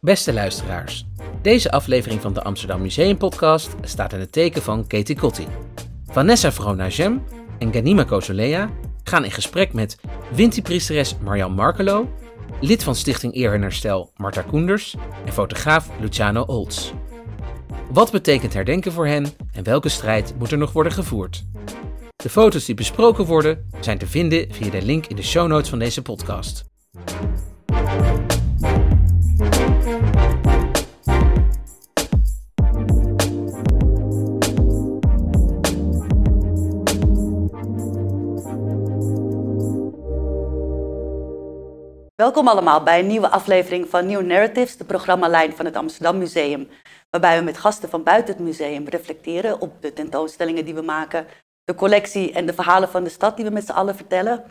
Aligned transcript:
Beste 0.00 0.32
luisteraars, 0.32 1.06
deze 1.42 1.70
aflevering 1.70 2.20
van 2.20 2.32
de 2.32 2.42
Amsterdam 2.42 2.80
Museum 2.80 3.16
Podcast 3.16 3.74
staat 3.80 4.12
in 4.12 4.20
het 4.20 4.32
teken 4.32 4.62
van 4.62 4.86
Katie 4.86 5.16
Kotti. 5.16 5.46
Vanessa 6.06 6.52
Vrona-Jem 6.52 7.24
en 7.58 7.72
Ganima 7.72 8.04
Kozolea 8.04 8.70
gaan 9.04 9.24
in 9.24 9.30
gesprek 9.30 9.72
met 9.72 9.98
Winti-priesteres 10.34 11.16
Marjan 11.18 11.52
Markelo, 11.52 12.08
lid 12.60 12.84
van 12.84 12.94
Stichting 12.94 13.34
Eer 13.34 13.52
en 13.52 13.62
Herstel 13.62 14.12
Marta 14.16 14.42
Koenders 14.42 14.96
en 15.24 15.32
fotograaf 15.32 15.90
Luciano 16.00 16.42
Olts. 16.42 16.92
Wat 17.90 18.10
betekent 18.10 18.54
herdenken 18.54 18.92
voor 18.92 19.06
hen 19.06 19.26
en 19.52 19.64
welke 19.64 19.88
strijd 19.88 20.34
moet 20.38 20.52
er 20.52 20.58
nog 20.58 20.72
worden 20.72 20.92
gevoerd? 20.92 21.44
De 22.16 22.28
foto's 22.28 22.64
die 22.64 22.74
besproken 22.74 23.24
worden 23.24 23.68
zijn 23.80 23.98
te 23.98 24.06
vinden 24.06 24.52
via 24.52 24.70
de 24.70 24.82
link 24.82 25.06
in 25.06 25.16
de 25.16 25.22
show 25.22 25.48
notes 25.48 25.68
van 25.68 25.78
deze 25.78 26.02
podcast. 26.02 26.64
Welkom 42.14 42.48
allemaal 42.48 42.82
bij 42.82 42.98
een 42.98 43.06
nieuwe 43.06 43.28
aflevering 43.28 43.88
van 43.88 44.06
New 44.06 44.26
Narratives, 44.26 44.76
de 44.76 44.84
programmalijn 44.84 45.52
van 45.52 45.64
het 45.64 45.76
Amsterdam 45.76 46.18
Museum. 46.18 46.68
Waarbij 47.10 47.38
we 47.38 47.44
met 47.44 47.58
gasten 47.58 47.88
van 47.88 48.02
buiten 48.02 48.34
het 48.34 48.44
museum 48.44 48.88
reflecteren 48.88 49.60
op 49.60 49.82
de 49.82 49.92
tentoonstellingen 49.92 50.64
die 50.64 50.74
we 50.74 50.82
maken, 50.82 51.26
de 51.66 51.74
collectie 51.74 52.32
en 52.32 52.46
de 52.46 52.52
verhalen 52.52 52.88
van 52.88 53.04
de 53.04 53.10
stad 53.10 53.36
die 53.36 53.44
we 53.44 53.50
met 53.50 53.66
z'n 53.66 53.72
allen 53.72 53.96
vertellen. 53.96 54.44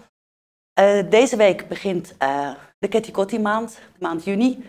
Uh, 0.79 1.09
deze 1.09 1.37
week 1.37 1.67
begint 1.67 2.15
uh, 2.21 2.51
de 2.77 2.87
Ketty 2.87 3.37
maand, 3.37 3.75
de 3.75 3.99
maand 3.99 4.23
juni. 4.23 4.65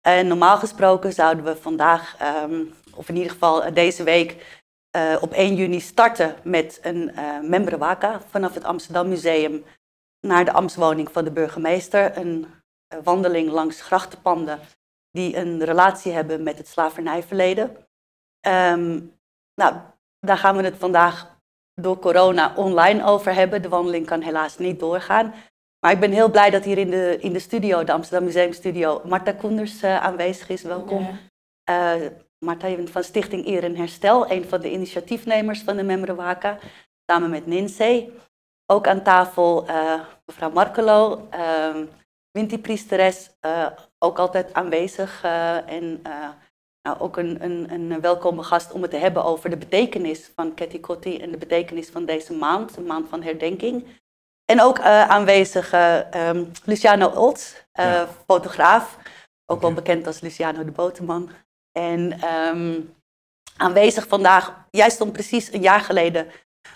En 0.00 0.26
normaal 0.26 0.58
gesproken 0.58 1.12
zouden 1.12 1.44
we 1.44 1.56
vandaag, 1.56 2.16
um, 2.42 2.74
of 2.94 3.08
in 3.08 3.16
ieder 3.16 3.32
geval 3.32 3.74
deze 3.74 4.02
week, 4.02 4.58
op 5.20 5.32
1 5.32 5.54
juni 5.54 5.80
starten 5.80 6.36
met 6.42 6.78
een 6.82 7.12
uh, 7.68 7.78
Waka 7.78 8.20
vanaf 8.20 8.54
het 8.54 8.64
Amsterdam 8.64 9.08
Museum 9.08 9.64
naar 10.26 10.44
de 10.44 10.52
ambtswoning 10.52 11.10
van 11.12 11.24
de 11.24 11.30
burgemeester. 11.30 12.16
Een 12.16 12.46
wandeling 13.02 13.50
langs 13.50 13.82
grachtenpanden 13.82 14.60
die 15.10 15.36
een 15.36 15.64
relatie 15.64 16.12
hebben 16.12 16.42
met 16.42 16.58
het 16.58 16.68
slavernijverleden. 16.68 17.76
Um, 18.46 19.18
nou, 19.54 19.76
daar 20.20 20.38
gaan 20.38 20.56
we 20.56 20.62
het 20.62 20.76
vandaag 20.76 21.39
door 21.74 21.98
corona 21.98 22.52
online 22.56 23.04
over 23.04 23.34
hebben. 23.34 23.62
De 23.62 23.68
wandeling 23.68 24.06
kan 24.06 24.20
helaas 24.20 24.58
niet 24.58 24.80
doorgaan. 24.80 25.34
Maar 25.80 25.92
ik 25.92 26.00
ben 26.00 26.12
heel 26.12 26.30
blij 26.30 26.50
dat 26.50 26.64
hier 26.64 26.78
in 26.78 26.90
de, 26.90 27.18
in 27.20 27.32
de 27.32 27.38
studio, 27.38 27.84
de 27.84 27.92
Amsterdam 27.92 28.24
Museum 28.24 28.52
Studio, 28.52 29.00
Marta 29.04 29.32
Koenders 29.32 29.82
uh, 29.82 30.02
aanwezig 30.02 30.48
is. 30.48 30.62
Welkom. 30.62 31.18
Ja. 31.64 31.96
Uh, 32.00 32.06
Marta, 32.38 32.66
je 32.66 32.76
bent 32.76 32.90
van 32.90 33.04
Stichting 33.04 33.46
Eer 33.46 33.64
en 33.64 33.76
Herstel, 33.76 34.30
een 34.30 34.48
van 34.48 34.60
de 34.60 34.70
initiatiefnemers 34.70 35.62
van 35.62 35.76
de 35.76 35.82
Memrewaka, 35.82 36.58
samen 37.06 37.30
met 37.30 37.46
Ninsee. 37.46 38.12
Ook 38.66 38.86
aan 38.86 39.02
tafel 39.02 39.68
uh, 39.68 40.00
mevrouw 40.26 40.50
Markelo, 40.50 41.28
Winti-priesteres, 42.30 43.30
ook 43.98 44.18
altijd 44.18 44.52
aanwezig. 44.52 45.22
en 45.66 46.02
nou, 46.82 46.98
ook 46.98 47.16
een, 47.16 47.44
een, 47.44 47.70
een 47.70 48.00
welkome 48.00 48.42
gast 48.42 48.72
om 48.72 48.82
het 48.82 48.90
te 48.90 48.96
hebben 48.96 49.24
over 49.24 49.50
de 49.50 49.56
betekenis 49.56 50.30
van 50.34 50.54
Ketty 50.54 50.80
Kotti 50.80 51.18
en 51.18 51.30
de 51.30 51.36
betekenis 51.36 51.88
van 51.88 52.04
deze 52.04 52.32
maand, 52.32 52.76
een 52.76 52.86
maand 52.86 53.08
van 53.08 53.22
herdenking. 53.22 53.86
En 54.44 54.62
ook 54.62 54.78
uh, 54.78 55.08
aanwezig 55.08 55.72
uh, 55.72 56.00
Luciano 56.64 57.08
Olts, 57.08 57.64
uh, 57.80 58.02
fotograaf, 58.26 58.98
ook 59.46 59.60
wel 59.60 59.72
bekend 59.72 60.06
als 60.06 60.20
Luciano 60.20 60.64
de 60.64 60.70
Boterman. 60.70 61.30
En 61.72 62.24
um, 62.34 62.94
aanwezig 63.56 64.08
vandaag, 64.08 64.66
jij 64.70 64.90
stond 64.90 65.12
precies 65.12 65.52
een 65.52 65.60
jaar 65.60 65.80
geleden 65.80 66.26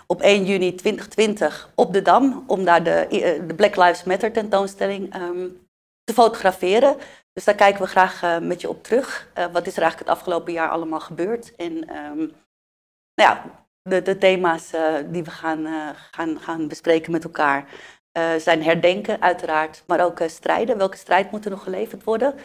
op 0.07 0.21
1 0.21 0.45
juni 0.45 0.75
2020 0.75 1.71
op 1.75 1.93
de 1.93 2.01
Dam 2.01 2.43
om 2.47 2.65
daar 2.65 2.83
de, 2.83 3.07
de 3.47 3.53
Black 3.55 3.75
Lives 3.75 4.03
Matter 4.03 4.31
tentoonstelling 4.31 5.15
um, 5.15 5.67
te 6.03 6.13
fotograferen. 6.13 6.97
Dus 7.35 7.43
daar 7.43 7.55
kijken 7.55 7.81
we 7.81 7.87
graag 7.87 8.23
uh, 8.23 8.37
met 8.37 8.61
je 8.61 8.69
op 8.69 8.83
terug. 8.83 9.27
Uh, 9.37 9.45
wat 9.45 9.67
is 9.67 9.75
er 9.75 9.81
eigenlijk 9.81 10.09
het 10.09 10.17
afgelopen 10.17 10.53
jaar 10.53 10.69
allemaal 10.69 10.99
gebeurd? 10.99 11.55
En 11.55 11.71
um, 11.95 12.17
nou 13.15 13.29
ja, 13.29 13.43
de, 13.81 14.01
de 14.01 14.17
thema's 14.17 14.73
uh, 14.73 14.95
die 15.05 15.23
we 15.23 15.29
gaan, 15.29 15.67
gaan, 16.11 16.39
gaan 16.39 16.67
bespreken 16.67 17.11
met 17.11 17.23
elkaar 17.23 17.65
zijn 18.37 18.63
herdenken, 18.63 19.21
uiteraard, 19.21 19.83
maar 19.87 20.05
ook 20.05 20.19
strijden. 20.27 20.77
Welke 20.77 20.97
strijd 20.97 21.31
moet 21.31 21.45
er 21.45 21.51
nog 21.51 21.63
geleverd 21.63 22.03
worden? 22.03 22.35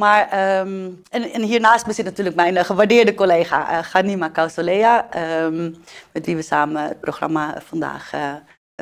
Maar, 0.00 0.22
um, 0.60 1.02
en, 1.10 1.22
en, 1.22 1.42
hiernaast 1.42 1.86
me 1.86 1.92
zit 1.92 2.04
natuurlijk 2.04 2.36
mijn 2.36 2.64
gewaardeerde 2.64 3.14
collega 3.14 3.82
Ganima 3.82 4.28
Kausolea, 4.28 5.08
um, 5.44 5.76
met 6.12 6.26
wie 6.26 6.36
we 6.36 6.42
samen 6.42 6.82
het 6.82 7.00
programma 7.00 7.60
vandaag 7.60 8.12
eh, 8.12 8.34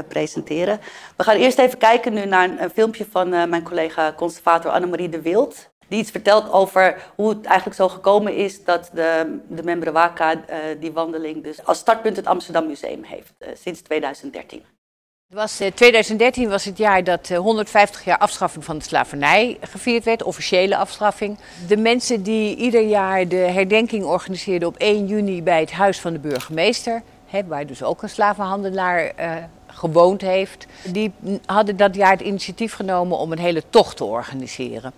presenteren. 0.05 0.81
We 1.17 1.25
gaan 1.25 1.37
eerst 1.37 1.59
even 1.59 1.79
kijken 1.79 2.13
nu 2.13 2.25
naar 2.25 2.51
een, 2.59 2.71
filmpje 2.71 3.07
van 3.11 3.35
uh, 3.35 3.45
mijn 3.45 3.63
collega 3.63 4.13
conservator 4.13 4.71
Annemarie 4.71 5.09
de 5.09 5.23
Wild. 5.23 5.69
Die 5.89 5.99
iets 5.99 6.11
vertelt 6.11 6.53
over 6.53 6.97
hoe 7.17 7.29
het 7.29 7.45
eigenlijk 7.45 7.77
zo 7.77 7.89
gekomen 7.89 8.35
is 8.35 8.65
dat 8.65 8.91
de, 8.93 9.39
de 9.49 9.63
Membrewaka 9.63 10.35
uh, 10.35 10.41
die 10.81 10.93
wandeling 10.93 11.43
dus 11.43 11.65
als 11.65 11.79
startpunt 11.79 12.17
het 12.17 12.27
Amsterdam 12.27 12.67
Museum 12.67 13.03
heeft, 13.03 13.33
sinds 13.55 13.81
2013. 13.81 14.65
Het 15.29 15.37
was, 15.37 15.61
2013 15.75 16.49
was 16.49 16.65
het 16.65 16.79
jaar 16.79 17.05
dat 17.05 17.29
150 17.29 18.05
jaar 18.05 18.19
afschaffing 18.19 18.65
van 18.65 18.79
de 18.79 18.85
slavernij 18.85 19.59
gevierd 19.61 20.05
werd, 20.05 20.23
officiële 20.23 20.77
afschaffing. 20.77 21.39
De 21.67 21.77
mensen 21.77 22.23
die 22.23 22.57
ieder 22.57 22.81
jaar 22.81 23.29
de 23.29 23.37
herdenking 23.37 24.05
organiseerden 24.05 24.69
op 24.69 24.77
1 24.77 25.07
juni 25.07 25.43
bij 25.43 25.61
het 25.61 25.73
huis 25.73 26.01
van 26.01 26.13
de 26.13 26.19
burgemeester, 26.19 27.03
hè, 27.27 27.47
waar 27.47 27.67
dus 27.67 27.83
ook 27.83 28.03
een 28.03 28.09
slavenhandelaar 28.09 29.13
gewoond 29.69 30.21
heeft. 30.21 30.67
Die 30.84 31.12
hadden 31.47 31.77
dat 31.77 31.95
jaar 31.95 32.11
het 32.11 32.21
initiatief 32.21 32.75
genomen 32.75 33.19
om 33.19 33.33
een 33.33 33.39
hele 33.39 33.62
tocht 33.71 33.97
te 33.97 34.05
organiseren. 34.05 34.93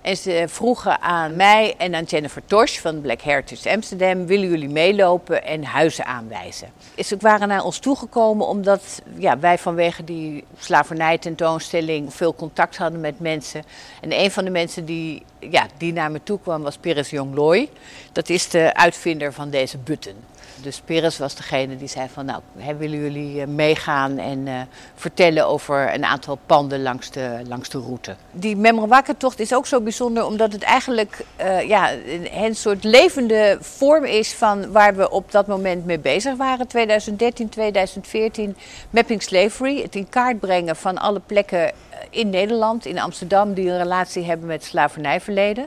En 0.00 0.16
ze 0.16 0.44
vroegen 0.48 1.00
aan 1.00 1.36
mij 1.36 1.74
en 1.78 1.94
aan 1.94 2.04
Jennifer 2.04 2.42
Tosh 2.46 2.78
van 2.78 3.00
Black 3.00 3.20
Heritage 3.20 3.70
Amsterdam: 3.70 4.26
willen 4.26 4.48
jullie 4.48 4.68
meelopen 4.68 5.44
en 5.44 5.64
huizen 5.64 6.06
aanwijzen? 6.06 6.68
Ze 6.98 7.16
waren 7.18 7.48
naar 7.48 7.64
ons 7.64 7.78
toegekomen 7.78 8.46
omdat 8.46 9.02
ja, 9.18 9.38
wij 9.38 9.58
vanwege 9.58 10.04
die 10.04 10.44
slavernij-tentoonstelling 10.58 12.14
veel 12.14 12.34
contact 12.34 12.76
hadden 12.76 13.00
met 13.00 13.20
mensen. 13.20 13.62
En 14.00 14.20
een 14.20 14.30
van 14.30 14.44
de 14.44 14.50
mensen 14.50 14.84
die, 14.84 15.22
ja, 15.38 15.66
die 15.76 15.92
naar 15.92 16.10
me 16.10 16.22
toe 16.22 16.40
kwam 16.40 16.62
was 16.62 16.76
Pires 16.76 17.10
Jongloy. 17.10 17.68
Dat 18.12 18.28
is 18.28 18.48
de 18.48 18.74
uitvinder 18.74 19.32
van 19.32 19.50
deze 19.50 19.78
button. 19.78 20.14
Dus 20.62 20.80
Pires 20.84 21.18
was 21.18 21.34
degene 21.34 21.76
die 21.76 21.88
zei 21.88 22.08
van 22.12 22.24
nou, 22.24 22.40
hè, 22.56 22.76
willen 22.76 22.98
jullie 22.98 23.40
eh, 23.40 23.46
meegaan 23.46 24.18
en 24.18 24.46
uh, 24.46 24.60
vertellen 24.94 25.46
over 25.46 25.94
een 25.94 26.04
aantal 26.04 26.38
panden 26.46 26.82
langs 26.82 27.10
de, 27.10 27.40
langs 27.48 27.68
de 27.68 27.78
route. 27.78 28.16
Die 28.32 28.56
Memrawakkertocht 28.56 29.40
is 29.40 29.54
ook 29.54 29.66
zo 29.66 29.80
bijzonder 29.80 30.24
omdat 30.24 30.52
het 30.52 30.62
eigenlijk 30.62 31.24
uh, 31.40 31.68
ja, 31.68 31.90
een 32.32 32.54
soort 32.54 32.84
levende 32.84 33.58
vorm 33.60 34.04
is 34.04 34.32
van 34.32 34.72
waar 34.72 34.96
we 34.96 35.10
op 35.10 35.32
dat 35.32 35.46
moment 35.46 35.84
mee 35.84 35.98
bezig 35.98 36.36
waren. 36.36 36.66
2013, 36.66 37.48
2014, 37.48 38.56
Mapping 38.90 39.22
Slavery, 39.22 39.82
het 39.82 39.94
in 39.94 40.08
kaart 40.08 40.40
brengen 40.40 40.76
van 40.76 40.98
alle 40.98 41.20
plekken 41.26 41.72
in 42.10 42.30
Nederland, 42.30 42.86
in 42.86 42.98
Amsterdam, 42.98 43.54
die 43.54 43.70
een 43.70 43.78
relatie 43.78 44.24
hebben 44.24 44.46
met 44.46 44.64
slavernijverleden. 44.64 45.66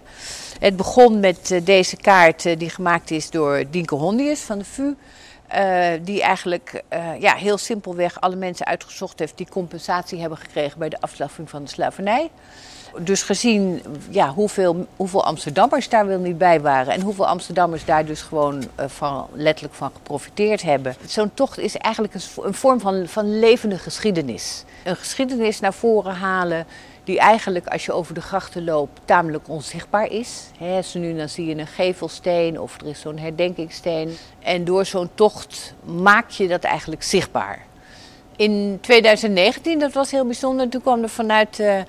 Het 0.63 0.78
begon 0.78 1.19
met 1.19 1.51
uh, 1.51 1.66
deze 1.66 1.96
kaart 1.96 2.46
uh, 2.46 2.57
die 2.57 2.69
gemaakt 2.69 3.12
is 3.12 3.29
door 3.29 3.63
Dienke 3.69 3.96
Hondius 3.96 4.40
van 4.40 4.57
de 4.57 4.66
VU. 4.66 4.94
Uh, 5.56 5.88
die 6.01 6.22
eigenlijk 6.22 6.84
ja, 7.20 7.35
heel 7.35 7.58
simpelweg 7.58 8.22
alle 8.22 8.35
mensen 8.35 8.66
uitgezocht 8.66 9.20
heeft 9.20 9.38
die 9.38 9.47
compensatie 9.49 10.20
hebben 10.20 10.38
gekregen 10.38 10.79
bij 10.79 10.90
de 10.90 11.02
afschaffing 11.02 11.49
van 11.49 11.64
de 11.64 11.70
slavernij. 11.70 12.29
Dus 12.99 13.23
gezien 13.23 13.82
ja, 14.09 14.34
hoeveel, 14.34 14.88
hoeveel 14.96 15.26
Amsterdammers 15.26 15.90
daar 15.90 16.08
wel 16.08 16.20
niet 16.20 16.38
bij 16.38 16.61
waren 16.61 16.93
en 16.93 17.02
hoeveel 17.02 17.28
Amsterdammers 17.28 17.85
daar 17.85 18.05
dus 18.05 18.22
gewoon 18.22 18.64
van, 18.76 19.28
letterlijk 19.34 19.76
van 19.76 19.91
geprofiteerd 19.93 20.61
hebben. 20.61 20.96
Zo'n 21.05 21.34
tocht 21.34 21.59
is 21.59 21.78
eigenlijk 21.78 22.14
een, 22.14 22.22
een 22.43 22.53
vorm 22.53 22.79
van, 22.79 23.08
van 23.08 23.40
levende 23.40 23.78
geschiedenis. 23.78 24.64
Een 24.84 24.96
geschiedenis 24.96 25.59
naar 25.59 25.73
voren 25.73 26.16
halen 26.16 26.66
die 27.03 27.20
eigenlijk 27.20 27.67
als 27.67 27.85
je 27.85 27.91
over 27.91 28.14
de 28.14 28.22
grachten 28.22 28.64
loopt 28.64 29.02
tamelijk 29.05 29.50
onzichtbaar 29.50 30.11
is. 30.11 30.50
He, 30.58 30.79
nu 30.94 31.16
dan 31.16 31.29
zie 31.29 31.46
je 31.46 31.58
een 31.58 31.67
gevelsteen 31.67 32.59
of 32.59 32.82
er 32.82 32.88
is 32.88 33.00
zo'n 33.00 33.17
herdenkingssteen. 33.17 34.17
En 34.40 34.64
door 34.64 34.85
zo'n 34.85 35.09
tocht 35.16 35.73
maak 35.84 36.29
je 36.29 36.47
dat 36.47 36.64
eigenlijk 36.64 37.03
zichtbaar. 37.03 37.66
In 38.35 38.78
2019, 38.82 39.79
dat 39.79 39.94
was 39.94 40.11
heel 40.11 40.26
bijzonder, 40.26 40.70
toen 40.70 40.82
kwam 40.82 41.03
er 41.03 41.09
vanuit 41.09 41.55
de 41.55 41.84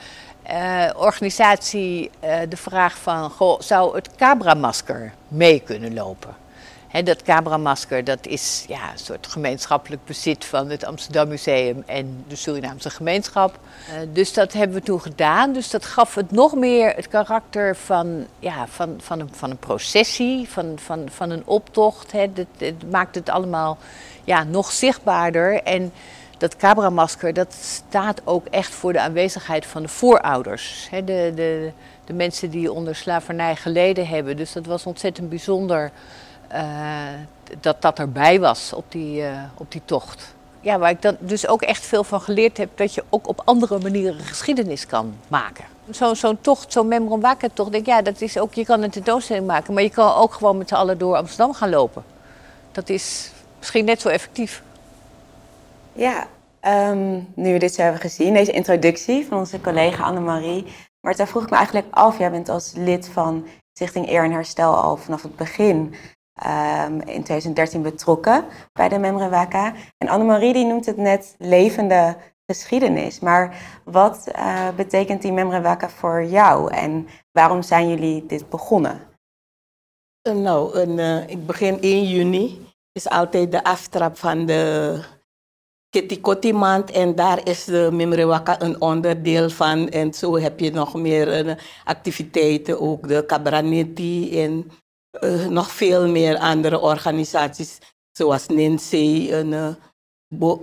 uh, 0.50 0.90
organisatie 0.96 2.11
uh, 2.25 2.37
de 2.49 2.56
vraag 2.56 2.99
van... 2.99 3.31
Goh, 3.31 3.61
zou 3.61 3.94
het 3.94 4.16
Cabra-masker 4.16 5.12
mee 5.28 5.61
kunnen 5.61 5.94
lopen? 5.94 6.44
Dat 7.02 7.23
cameramasker, 7.23 8.05
dat 8.05 8.26
is 8.26 8.64
ja, 8.69 8.93
een 8.93 8.99
soort 8.99 9.26
gemeenschappelijk 9.26 10.05
bezit 10.05 10.44
van 10.44 10.70
het 10.70 10.85
Amsterdam 10.85 11.29
Museum 11.29 11.82
en 11.87 12.25
de 12.29 12.37
Surinaamse 12.37 12.91
gemeenschap. 12.91 13.58
Uh, 13.88 13.94
dus 14.12 14.32
dat 14.32 14.52
hebben 14.52 14.76
we 14.76 14.82
toen 14.82 15.00
gedaan. 15.00 15.52
Dus 15.52 15.70
dat 15.70 15.85
gaf 15.85 16.14
het 16.14 16.31
nog 16.31 16.55
meer 16.55 16.94
het 16.96 17.08
karakter 17.08 17.76
van, 17.76 18.26
ja, 18.38 18.67
van, 18.67 18.94
van, 19.00 19.20
een, 19.20 19.29
van 19.32 19.50
een 19.50 19.58
processie, 19.58 20.49
van, 20.49 20.73
van, 20.76 21.08
van 21.11 21.31
een 21.31 21.43
optocht. 21.44 22.12
Hè. 22.12 22.26
Het, 22.58 22.91
maakt 22.91 23.14
het 23.14 23.29
allemaal 23.29 23.79
ja, 24.25 24.44
nog 24.44 24.73
zichtbaarder. 24.73 25.62
En 25.62 25.93
dat 26.38 26.56
cameramasker, 26.56 27.35
dat 27.35 27.52
staat 27.61 28.20
ook 28.25 28.47
echt 28.47 28.75
voor 28.75 28.93
de 28.93 29.00
aanwezigheid 29.00 29.67
van 29.67 29.82
de 29.82 29.88
voorouders. 29.88 30.88
De, 30.90 31.32
de, 31.35 31.70
de 32.05 32.12
mensen 32.12 32.50
die 32.50 32.73
onder 32.73 32.94
slavernij 32.94 33.56
geleden 33.56 34.06
hebben. 34.06 34.37
Dus 34.37 34.52
dat 34.52 34.67
was 34.67 34.87
ontzettend 34.87 35.29
bijzonder 35.29 35.90
dat 37.60 37.82
dat 37.82 37.98
erbij 37.98 38.40
was 38.40 38.72
op 38.72 38.84
die, 38.88 39.20
uh, 39.20 39.42
op 39.54 39.72
die 39.72 39.82
tocht. 39.84 40.34
Ja, 40.60 40.78
waar 40.78 40.90
ik 40.90 41.02
dan 41.02 41.16
dus 41.18 41.46
ook 41.46 41.62
echt 41.62 41.84
veel 41.84 42.04
van 42.04 42.20
geleerd 42.20 42.56
heb, 42.56 42.70
dat 42.74 42.94
je 42.94 43.04
ook 43.08 43.28
op 43.28 43.42
andere 43.44 43.78
manieren 43.78 44.20
geschiedenis 44.20 44.86
kan 44.86 45.14
maken. 45.28 45.64
Zo'n 45.90 46.16
zo 46.16 46.36
tocht, 46.40 46.72
zo'n 46.72 46.88
Memron 46.88 47.20
Wakker 47.20 47.52
tocht, 47.52 47.72
denk 47.72 47.86
ja, 47.86 48.02
dat 48.02 48.20
is 48.20 48.38
ook, 48.38 48.54
je 48.54 48.64
kan 48.64 48.82
een 48.82 48.90
tentoonstelling 48.90 49.46
maken, 49.46 49.74
maar 49.74 49.82
je 49.82 49.90
kan 49.90 50.14
ook 50.14 50.32
gewoon 50.32 50.58
met 50.58 50.68
z'n 50.68 50.74
allen 50.74 50.98
door 50.98 51.16
Amsterdam 51.16 51.54
gaan 51.54 51.70
lopen. 51.70 52.04
Dat 52.72 52.88
is 52.88 53.30
misschien 53.58 53.84
net 53.84 54.00
zo 54.00 54.08
effectief. 54.08 54.62
Ja, 55.92 56.26
um, 56.90 57.28
nu 57.34 57.52
we 57.52 57.58
dit 57.58 57.74
zo 57.74 57.82
hebben 57.82 58.00
gezien, 58.00 58.34
deze 58.34 58.52
introductie 58.52 59.26
van 59.26 59.38
onze 59.38 59.60
collega 59.60 60.04
Annemarie. 60.04 60.64
Maar 61.00 61.16
daar 61.16 61.28
vroeg 61.28 61.42
ik 61.42 61.50
me 61.50 61.56
eigenlijk 61.56 61.86
af, 61.90 62.18
jij 62.18 62.30
bent 62.30 62.48
als 62.48 62.72
lid 62.76 63.08
van 63.08 63.46
Stichting 63.72 64.08
Eer 64.08 64.24
en 64.24 64.32
Herstel 64.32 64.74
al 64.74 64.96
vanaf 64.96 65.22
het 65.22 65.36
begin 65.36 65.94
um, 66.42 67.00
in 67.00 67.22
2013 67.22 67.82
betrokken 67.82 68.44
bij 68.72 68.88
de 68.88 68.98
Memrewaka. 68.98 69.75
En 69.98 70.08
Annemarie 70.08 70.52
die 70.52 70.66
noemt 70.66 70.86
het 70.86 70.96
net 70.96 71.34
levende 71.38 72.16
geschiedenis. 72.46 73.20
Maar 73.20 73.56
wat 73.84 74.28
uh, 74.36 74.69
betekent 74.76 75.22
die 75.22 75.32
Memrewaka 75.32 75.88
voor 75.88 76.25
jou 76.25 76.72
en 76.72 77.08
waarom 77.32 77.62
zijn 77.62 77.88
jullie 77.88 78.26
dit 78.26 78.48
begonnen? 78.48 79.00
Uh, 80.28 80.34
nou, 80.34 80.86
uh, 80.86 81.28
ik 81.28 81.46
begin 81.46 81.81
1 81.81 82.04
juni. 82.04 82.66
is 82.92 83.08
altijd 83.08 83.52
de 83.52 83.64
aftrap 83.64 84.19
van 84.19 84.46
de 84.46 85.00
Kitty 85.90 86.52
maand 86.52 86.90
en 86.90 87.14
daar 87.14 87.48
is 87.48 87.64
de 87.64 87.88
Mimrewaka 87.92 88.60
een 88.60 88.80
onderdeel 88.80 89.50
van. 89.50 89.88
En 89.88 90.14
zo 90.14 90.38
heb 90.38 90.60
je 90.60 90.70
nog 90.70 90.94
meer 90.94 91.58
activiteiten, 91.84 92.80
ook 92.80 93.08
de 93.08 93.26
Kabraniti 93.26 94.42
en 94.42 94.70
uh, 95.20 95.46
nog 95.46 95.70
veel 95.70 96.08
meer 96.08 96.38
andere 96.38 96.81
organisaties, 96.81 97.78
zoals 98.12 98.46
NINSE 98.46 99.28
en 99.31 99.52
uh, 99.52 99.69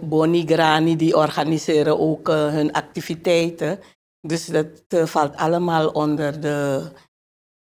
Bonigrani, 0.02 0.96
die 0.96 1.18
organiseren 1.18 2.00
ook 2.00 2.30
uh, 2.30 2.36
hun 2.36 2.72
activiteiten. 2.72 3.80
Dus 4.28 4.46
dat 4.46 4.68
valt 5.10 5.36
allemaal 5.36 5.90
onder 5.90 6.42
de 6.42 6.92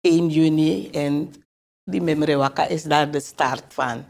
1 0.02 0.30
juni 0.30 0.90
en 0.90 1.34
die 1.84 2.02
Memrewaka 2.02 2.68
is 2.68 2.84
daar 2.84 3.12
de 3.12 3.20
start 3.20 3.64
van. 3.68 4.06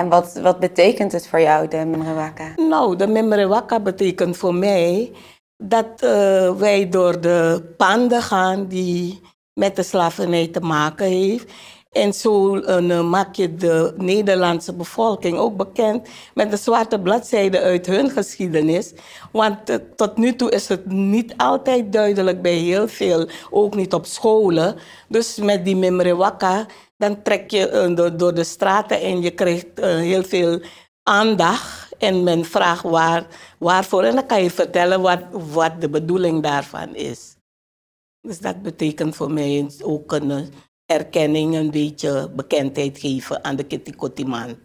En 0.00 0.08
wat, 0.08 0.38
wat 0.42 0.60
betekent 0.60 1.12
het 1.12 1.28
voor 1.28 1.40
jou, 1.40 1.68
de 1.68 1.76
Memrewaka? 1.76 2.52
Nou, 2.56 2.96
de 2.96 3.06
Memrewaka 3.06 3.80
betekent 3.80 4.36
voor 4.36 4.54
mij 4.54 5.12
dat 5.56 6.02
uh, 6.02 6.54
wij 6.54 6.88
door 6.88 7.20
de 7.20 7.72
panden 7.76 8.22
gaan 8.22 8.66
die 8.66 9.20
met 9.52 9.76
de 9.76 9.82
slavernij 9.82 10.48
te 10.48 10.60
maken 10.60 11.06
heeft. 11.06 11.52
En 11.90 12.12
zo 12.12 12.56
uh, 12.56 13.08
maak 13.08 13.34
je 13.34 13.54
de 13.54 13.94
Nederlandse 13.96 14.74
bevolking 14.74 15.38
ook 15.38 15.56
bekend 15.56 16.08
met 16.34 16.50
de 16.50 16.56
zwarte 16.56 17.00
bladzijden 17.00 17.60
uit 17.60 17.86
hun 17.86 18.10
geschiedenis. 18.10 18.92
Want 19.32 19.70
uh, 19.70 19.76
tot 19.96 20.16
nu 20.16 20.36
toe 20.36 20.50
is 20.50 20.68
het 20.68 20.86
niet 20.86 21.34
altijd 21.36 21.92
duidelijk 21.92 22.42
bij 22.42 22.54
heel 22.54 22.88
veel, 22.88 23.28
ook 23.50 23.74
niet 23.74 23.94
op 23.94 24.06
scholen. 24.06 24.76
Dus 25.08 25.36
met 25.36 25.64
die 25.64 25.76
Memrewaka, 25.76 26.66
dan 26.96 27.22
trek 27.22 27.50
je 27.50 27.92
door, 27.94 28.16
door, 28.16 28.34
de 28.34 28.44
straten 28.44 29.00
en 29.00 29.22
je 29.22 29.30
krijgt 29.30 29.66
heel 29.80 30.22
veel 30.22 30.60
aandacht. 31.02 31.88
En 31.98 32.22
men 32.22 32.44
vraagt 32.44 32.82
waar, 32.82 33.26
waarvoor. 33.58 34.02
En 34.02 34.14
dan 34.14 34.26
kan 34.26 34.42
je 34.42 34.50
vertellen 34.50 35.00
wat, 35.00 35.20
wat 35.30 35.80
de 35.80 35.88
bedoeling 35.88 36.42
daarvan 36.42 36.94
is. 36.94 37.36
Dus 38.20 38.38
dat 38.38 38.62
betekent 38.62 39.16
voor 39.16 39.30
mij 39.30 39.70
ook 39.82 40.12
een 40.12 40.52
erkenning, 40.90 41.54
een 41.54 41.70
beetje 41.70 42.30
bekendheid 42.30 42.98
geven 42.98 43.44
aan 43.44 43.56
de 43.56 43.64
Kitty 43.64 44.22
maand. 44.22 44.58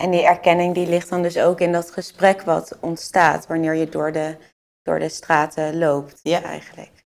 En 0.00 0.10
die 0.10 0.26
erkenning 0.26 0.74
die 0.74 0.88
ligt 0.88 1.08
dan 1.08 1.22
dus 1.22 1.38
ook 1.38 1.60
in 1.60 1.72
dat 1.72 1.90
gesprek 1.90 2.42
wat 2.42 2.78
ontstaat 2.80 3.46
wanneer 3.46 3.74
je 3.74 3.88
door 3.88 4.12
de, 4.12 4.36
door 4.82 4.98
de 4.98 5.08
straten 5.08 5.78
loopt, 5.78 6.20
ja. 6.22 6.42
eigenlijk. 6.42 7.04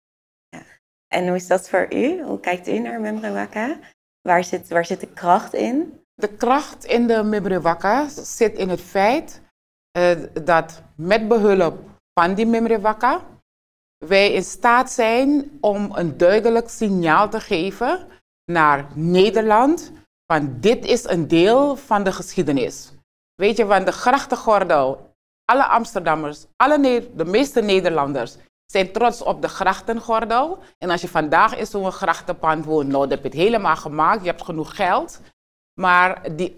Ja. 0.50 0.63
En 1.07 1.27
hoe 1.27 1.36
is 1.36 1.47
dat 1.47 1.69
voor 1.69 1.94
u? 1.94 2.24
Hoe 2.24 2.39
kijkt 2.39 2.68
u 2.68 2.80
naar 2.80 3.00
Memrewaka? 3.00 3.80
Waar 4.21 4.44
zit, 4.44 4.68
waar 4.68 4.85
zit 4.85 5.00
de 5.00 5.13
kracht 5.13 5.53
in? 5.53 6.03
De 6.13 6.35
kracht 6.35 6.85
in 6.85 7.07
de 7.07 7.24
Memrewaka 7.24 8.07
zit 8.09 8.57
in 8.57 8.69
het 8.69 8.81
feit 8.81 9.42
uh, 9.97 10.12
dat 10.44 10.81
met 10.95 11.27
behulp 11.27 11.77
van 12.13 12.33
die 12.33 12.45
Memrewaka 12.45 13.21
wij 14.06 14.31
in 14.31 14.44
staat 14.44 14.92
zijn 14.92 15.57
om 15.62 15.92
een 15.95 16.18
duidelijk 16.18 16.69
signaal 16.69 17.30
te 17.30 17.39
geven 17.39 18.07
naar 18.50 18.88
Nederland. 18.94 19.92
Van 20.31 20.57
dit 20.60 20.86
is 20.86 21.04
een 21.04 21.28
deel 21.28 21.75
van 21.75 22.04
de 22.04 22.12
geschiedenis. 22.12 22.92
Weet 23.36 23.57
je, 23.57 23.66
van 23.66 23.86
de 23.86 23.92
grachtengordel, 23.92 25.13
alle 25.46 25.66
Amsterdammers, 25.66 26.46
alle 26.56 27.10
de 27.16 27.25
meeste 27.25 27.62
Nederlanders 27.62 28.36
zijn 28.72 28.92
trots 28.92 29.22
op 29.22 29.42
de 29.42 29.48
grachtengordel. 29.48 30.60
En 30.78 30.90
als 30.90 31.01
je 31.01 31.07
vandaag 31.07 31.57
in 31.57 31.66
zo'n 31.66 31.92
grachtenpand 31.92 32.66
woont, 32.66 32.88
nou, 32.88 33.01
dan 33.01 33.10
heb 33.10 33.22
je 33.22 33.28
het 33.28 33.38
helemaal 33.38 33.75
gemaakt, 33.75 34.22
je 34.22 34.30
hebt 34.30 34.44
genoeg 34.44 34.75
geld. 34.75 35.22
Maar 35.80 36.36
die, 36.36 36.54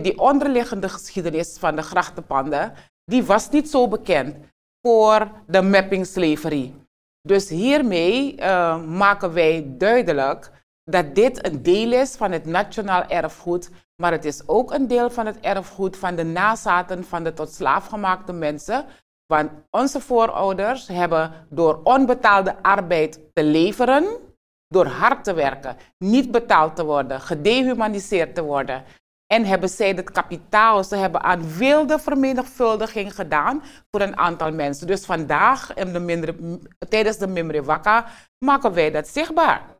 die 0.00 0.18
onderliggende 0.18 0.88
geschiedenis 0.88 1.56
van 1.58 1.76
de 1.76 1.82
grachtenpanden, 1.82 2.74
die 3.04 3.24
was 3.24 3.50
niet 3.50 3.70
zo 3.70 3.88
bekend 3.88 4.36
voor 4.86 5.30
de 5.46 5.62
mapping 5.62 6.06
slavery. 6.06 6.74
Dus 7.28 7.48
hiermee 7.48 8.36
uh, 8.40 8.82
maken 8.84 9.32
wij 9.32 9.64
duidelijk 9.66 10.50
dat 10.84 11.14
dit 11.14 11.46
een 11.46 11.62
deel 11.62 11.92
is 11.92 12.16
van 12.16 12.32
het 12.32 12.44
nationaal 12.44 13.04
erfgoed, 13.06 13.70
maar 13.96 14.12
het 14.12 14.24
is 14.24 14.48
ook 14.48 14.72
een 14.72 14.88
deel 14.88 15.10
van 15.10 15.26
het 15.26 15.40
erfgoed 15.40 15.96
van 15.96 16.14
de 16.16 16.24
nazaten 16.24 17.04
van 17.04 17.24
de 17.24 17.32
tot 17.32 17.52
slaaf 17.52 17.86
gemaakte 17.86 18.32
mensen. 18.32 18.84
Want 19.26 19.50
onze 19.70 20.00
voorouders 20.00 20.88
hebben 20.88 21.46
door 21.48 21.80
onbetaalde 21.84 22.62
arbeid 22.62 23.20
te 23.32 23.44
leveren, 23.44 24.04
door 24.68 24.86
hard 24.86 25.24
te 25.24 25.34
werken, 25.34 25.76
niet 25.98 26.30
betaald 26.30 26.76
te 26.76 26.84
worden, 26.84 27.20
gedehumaniseerd 27.20 28.34
te 28.34 28.42
worden. 28.42 28.84
En 29.26 29.44
hebben 29.44 29.68
zij 29.68 29.88
het 29.88 30.10
kapitaal, 30.10 30.84
ze 30.84 30.96
hebben 30.96 31.22
aan 31.22 31.56
wilde 31.56 31.98
vermenigvuldiging 31.98 33.14
gedaan 33.14 33.62
voor 33.90 34.00
een 34.00 34.16
aantal 34.16 34.52
mensen. 34.52 34.86
Dus 34.86 35.04
vandaag, 35.04 35.74
in 35.74 35.92
de 35.92 36.60
tijdens 36.88 37.18
de 37.18 37.26
Mimrewaka, 37.26 38.06
maken 38.38 38.72
wij 38.72 38.90
dat 38.90 39.08
zichtbaar. 39.08 39.73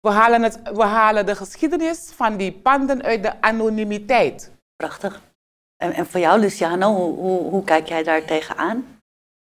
We 0.00 0.10
halen, 0.10 0.42
het, 0.42 0.60
we 0.72 0.82
halen 0.82 1.26
de 1.26 1.36
geschiedenis 1.36 2.12
van 2.14 2.36
die 2.36 2.52
panden 2.52 3.02
uit 3.02 3.22
de 3.22 3.40
anonimiteit. 3.40 4.52
Prachtig. 4.76 5.20
En, 5.76 5.92
en 5.92 6.06
voor 6.06 6.20
jou, 6.20 6.40
Luciano, 6.40 6.94
hoe, 6.94 7.14
hoe, 7.14 7.50
hoe 7.50 7.64
kijk 7.64 7.88
jij 7.88 8.02
daar 8.02 8.24
tegenaan? 8.24 8.84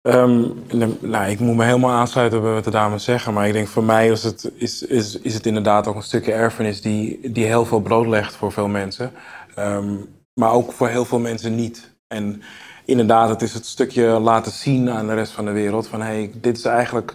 Um, 0.09 0.65
nou, 1.01 1.31
ik 1.31 1.41
moet 1.41 1.57
me 1.57 1.65
helemaal 1.65 1.91
aansluiten 1.91 2.43
bij 2.43 2.53
wat 2.53 2.65
de 2.65 2.71
dames 2.71 3.05
zeggen. 3.05 3.33
Maar 3.33 3.47
ik 3.47 3.53
denk 3.53 3.69
voor 3.69 3.85
mij 3.85 4.09
is 4.09 4.23
het, 4.23 4.51
is, 4.55 4.83
is, 4.83 5.21
is 5.21 5.35
het 5.35 5.47
inderdaad 5.47 5.87
ook 5.87 5.95
een 5.95 6.03
stukje 6.03 6.33
erfenis 6.33 6.81
die, 6.81 7.31
die 7.33 7.45
heel 7.45 7.65
veel 7.65 7.81
brood 7.81 8.07
legt 8.07 8.35
voor 8.35 8.53
veel 8.53 8.69
mensen. 8.69 9.13
Um, 9.59 10.15
maar 10.41 10.53
ook 10.53 10.73
voor 10.73 10.89
heel 10.89 11.05
veel 11.05 11.19
mensen 11.19 11.55
niet. 11.55 11.97
En 12.07 12.43
inderdaad, 12.85 13.29
het 13.29 13.43
is 13.43 13.55
het 13.55 13.67
stukje 13.67 14.05
laten 14.07 14.53
zien 14.53 14.91
aan 14.91 15.07
de 15.07 15.15
rest 15.15 15.33
van 15.33 15.45
de 15.45 15.51
wereld. 15.51 15.89
Van 15.89 16.03
hey, 16.03 16.31
dit 16.35 16.57
is 16.57 16.65
eigenlijk 16.65 17.15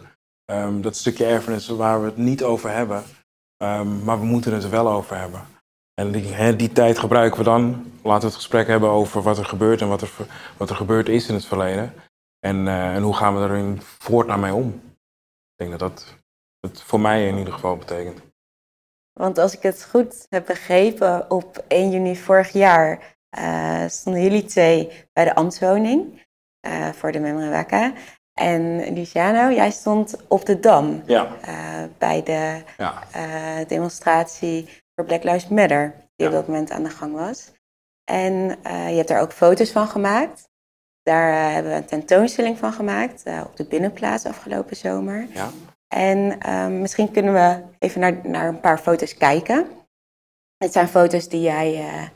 um, 0.51 0.81
dat 0.81 0.95
stukje 0.95 1.25
erfenis 1.25 1.67
waar 1.67 1.99
we 1.99 2.05
het 2.05 2.17
niet 2.17 2.43
over 2.43 2.71
hebben. 2.71 3.03
Um, 3.63 4.03
maar 4.03 4.19
we 4.19 4.25
moeten 4.25 4.53
het 4.53 4.63
er 4.63 4.69
wel 4.69 4.89
over 4.89 5.17
hebben. 5.17 5.41
En 5.93 6.11
die, 6.11 6.55
die, 6.55 6.71
tijd 6.71 6.99
gebruiken 6.99 7.37
we 7.37 7.43
dan. 7.43 7.91
Laten 8.03 8.21
we 8.21 8.25
het 8.25 8.35
gesprek 8.35 8.67
hebben 8.67 8.89
over 8.89 9.21
wat 9.21 9.37
er 9.37 9.45
gebeurt 9.45 9.81
en 9.81 9.87
wat 9.87 10.01
er, 10.01 10.11
wat 10.57 10.69
er 10.69 10.75
gebeurd 10.75 11.09
is 11.09 11.27
in 11.27 11.33
het 11.33 11.45
verleden. 11.45 11.93
En, 12.39 12.65
uh, 12.65 12.95
en 12.95 13.01
hoe 13.01 13.15
gaan 13.15 13.35
we 13.35 13.47
er 13.47 13.77
voortaan 13.79 14.39
mee 14.39 14.53
om? 14.53 14.67
Ik 14.67 15.67
denk 15.67 15.71
dat 15.71 15.79
dat 15.79 16.15
het 16.59 16.81
voor 16.81 16.99
mij 16.99 17.27
in 17.27 17.37
ieder 17.37 17.53
geval 17.53 17.77
betekent. 17.77 18.21
Want 19.13 19.37
als 19.37 19.55
ik 19.55 19.61
het 19.61 19.83
goed 19.83 20.25
heb 20.29 20.45
begrepen, 20.45 21.31
op 21.31 21.63
1 21.67 21.91
juni 21.91 22.15
vorig 22.15 22.51
jaar 22.51 23.15
uh, 23.39 23.87
stonden 23.87 24.21
jullie 24.21 24.45
twee 24.45 25.07
bij 25.13 25.23
de 25.23 25.35
ambtswoning 25.35 26.25
uh, 26.67 26.89
voor 26.89 27.11
de 27.11 27.19
Memrewaka. 27.19 27.93
En 28.33 28.93
Luciano, 28.93 29.53
jij 29.53 29.71
stond 29.71 30.15
op 30.27 30.45
de 30.45 30.59
Dam 30.59 31.03
ja. 31.05 31.27
uh, 31.47 31.83
bij 31.97 32.23
de 32.23 32.61
ja. 32.77 33.03
uh, 33.15 33.67
demonstratie 33.67 34.69
voor 34.95 35.05
Black 35.05 35.23
Lives 35.23 35.47
Matter 35.47 36.09
die 36.15 36.27
op 36.27 36.33
dat 36.33 36.47
moment 36.47 36.71
aan 36.71 36.83
de 36.83 36.89
gang 36.89 37.13
was. 37.13 37.51
En 38.03 38.55
eh, 38.63 38.89
je 38.89 38.95
hebt 38.95 39.07
daar 39.07 39.21
ook 39.21 39.33
foto's 39.33 39.71
van 39.71 39.87
gemaakt. 39.87 40.49
Daar 41.03 41.33
eh, 41.33 41.53
hebben 41.53 41.71
we 41.71 41.77
een 41.77 41.85
tentoonstelling 41.85 42.57
van 42.57 42.73
gemaakt 42.73 43.23
eh, 43.23 43.41
op 43.45 43.55
de 43.55 43.65
binnenplaats 43.65 44.25
afgelopen 44.25 44.75
zomer. 44.75 45.27
Ja. 45.33 45.49
En 45.87 46.39
ehm, 46.39 46.81
misschien 46.81 47.11
kunnen 47.11 47.33
we 47.33 47.63
even 47.79 48.01
naar, 48.01 48.19
naar 48.23 48.47
een 48.47 48.59
paar 48.59 48.77
foto's 48.77 49.17
kijken. 49.17 49.67
Het 50.57 50.71
zijn 50.71 50.87
foto's 50.87 51.29
die 51.29 51.41
jij 51.41 51.75
eh, 51.79 52.07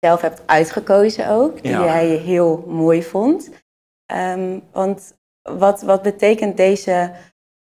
zelf 0.00 0.20
hebt 0.20 0.42
uitgekozen 0.46 1.28
ook, 1.28 1.62
die 1.62 1.72
jij 1.72 2.06
heel 2.06 2.64
mooi 2.66 3.02
vond. 3.02 3.50
Ehm, 4.06 4.60
want 4.72 5.14
wat, 5.56 5.82
wat 5.82 6.02
betekent 6.02 6.56
deze 6.56 7.12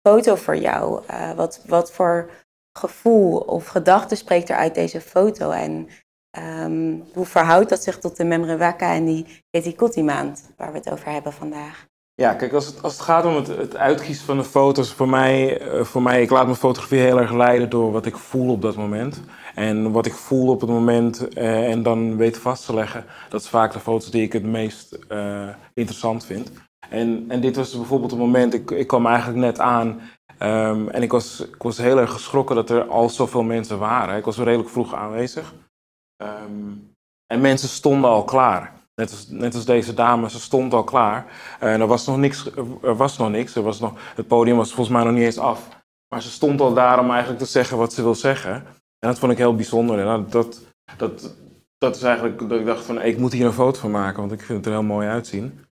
foto 0.08 0.34
voor 0.34 0.56
jou? 0.56 1.02
Eh, 1.06 1.32
wat, 1.32 1.62
wat 1.66 1.92
voor 1.92 2.30
gevoel 2.78 3.38
of 3.38 3.66
gedachte 3.66 4.14
spreekt 4.14 4.48
er 4.48 4.56
uit 4.56 4.74
deze 4.74 5.00
foto? 5.00 5.50
En 5.50 5.88
ehm, 6.30 6.94
hoe 7.12 7.26
verhoudt 7.26 7.68
dat 7.68 7.82
zich 7.82 7.98
tot 7.98 8.16
de 8.16 8.24
Memrewaka 8.24 8.94
en 8.94 9.04
die 9.04 9.44
Ketikotti 9.50 10.02
maand 10.02 10.50
waar 10.56 10.72
we 10.72 10.78
het 10.78 10.90
over 10.90 11.10
hebben 11.10 11.32
vandaag? 11.32 11.86
Ja, 12.22 12.34
kijk, 12.34 12.52
als 12.52 12.66
het, 12.66 12.82
als 12.82 12.92
het 12.92 13.02
gaat 13.02 13.24
om 13.24 13.36
het, 13.36 13.46
het 13.46 13.76
uitkiezen 13.76 14.24
van 14.24 14.36
de 14.36 14.44
foto's, 14.44 14.92
voor 14.92 15.08
mij, 15.08 15.60
eh, 15.60 15.84
voor 15.84 16.02
mij, 16.02 16.22
ik 16.22 16.30
laat 16.30 16.44
mijn 16.44 16.56
fotografie 16.56 16.98
heel 16.98 17.20
erg 17.20 17.32
leiden 17.32 17.70
door 17.70 17.92
wat 17.92 18.06
ik 18.06 18.16
voel 18.16 18.52
op 18.52 18.62
dat 18.62 18.76
moment. 18.76 19.20
En 19.54 19.92
wat 19.92 20.06
ik 20.06 20.12
voel 20.12 20.48
op 20.48 20.60
het 20.60 20.70
moment 20.70 21.28
eh, 21.28 21.70
en 21.70 21.82
dan 21.82 22.16
weten 22.16 22.42
vast 22.42 22.66
te 22.66 22.74
leggen, 22.74 23.04
dat 23.28 23.40
is 23.40 23.48
vaak 23.48 23.72
de 23.72 23.80
foto's 23.80 24.10
die 24.10 24.22
ik 24.22 24.32
het 24.32 24.42
meest 24.42 24.92
eh, 25.08 25.48
interessant 25.74 26.24
vind. 26.24 26.50
En, 26.90 27.24
en 27.28 27.40
dit 27.40 27.56
was 27.56 27.76
bijvoorbeeld 27.76 28.12
een 28.12 28.18
moment, 28.18 28.54
ik, 28.54 28.70
ik 28.70 28.86
kwam 28.86 29.06
eigenlijk 29.06 29.38
net 29.38 29.60
aan 29.60 30.00
ehm, 30.38 30.88
en 30.88 31.02
ik 31.02 31.10
was, 31.10 31.40
ik 31.40 31.62
was 31.62 31.78
heel 31.78 31.98
erg 31.98 32.12
geschrokken 32.12 32.56
dat 32.56 32.70
er 32.70 32.84
al 32.84 33.08
zoveel 33.08 33.42
mensen 33.42 33.78
waren. 33.78 34.16
Ik 34.16 34.24
was 34.24 34.38
redelijk 34.38 34.68
vroeg 34.68 34.94
aanwezig. 34.94 35.54
Ehm, 36.16 36.72
en 37.26 37.40
mensen 37.40 37.68
stonden 37.68 38.10
al 38.10 38.24
klaar. 38.24 38.72
Net 38.94 39.10
als, 39.10 39.28
net 39.28 39.54
als 39.54 39.64
deze 39.64 39.94
dame, 39.94 40.30
ze 40.30 40.40
stond 40.40 40.74
al 40.74 40.84
klaar. 40.84 41.26
En 41.60 41.80
er 41.80 41.86
was 41.86 42.06
nog 42.06 42.16
niks. 42.16 42.50
Er 42.82 42.96
was 42.96 43.18
nog 43.18 43.30
niks. 43.30 43.54
Er 43.54 43.62
was 43.62 43.80
nog, 43.80 43.92
het 44.14 44.26
podium 44.26 44.56
was 44.56 44.72
volgens 44.72 44.96
mij 44.96 45.04
nog 45.04 45.14
niet 45.14 45.24
eens 45.24 45.38
af. 45.38 45.68
Maar 46.08 46.22
ze 46.22 46.30
stond 46.30 46.60
al 46.60 46.74
daar 46.74 46.98
om 46.98 47.10
eigenlijk 47.10 47.38
te 47.38 47.46
zeggen 47.46 47.78
wat 47.78 47.92
ze 47.92 48.02
wil 48.02 48.14
zeggen. 48.14 48.52
En 48.98 49.08
dat 49.08 49.18
vond 49.18 49.32
ik 49.32 49.38
heel 49.38 49.54
bijzonder. 49.54 49.98
En 49.98 50.04
dat, 50.04 50.32
dat, 50.32 50.60
dat, 50.96 51.36
dat 51.78 51.96
is 51.96 52.02
eigenlijk 52.02 52.48
dat 52.48 52.60
ik 52.60 52.66
dacht 52.66 52.84
van 52.84 53.02
ik 53.02 53.18
moet 53.18 53.32
hier 53.32 53.46
een 53.46 53.52
foto 53.52 53.80
van 53.80 53.90
maken, 53.90 54.20
want 54.20 54.32
ik 54.32 54.40
vind 54.40 54.58
het 54.58 54.66
er 54.66 54.72
heel 54.72 54.82
mooi 54.82 55.08
uitzien. 55.08 55.65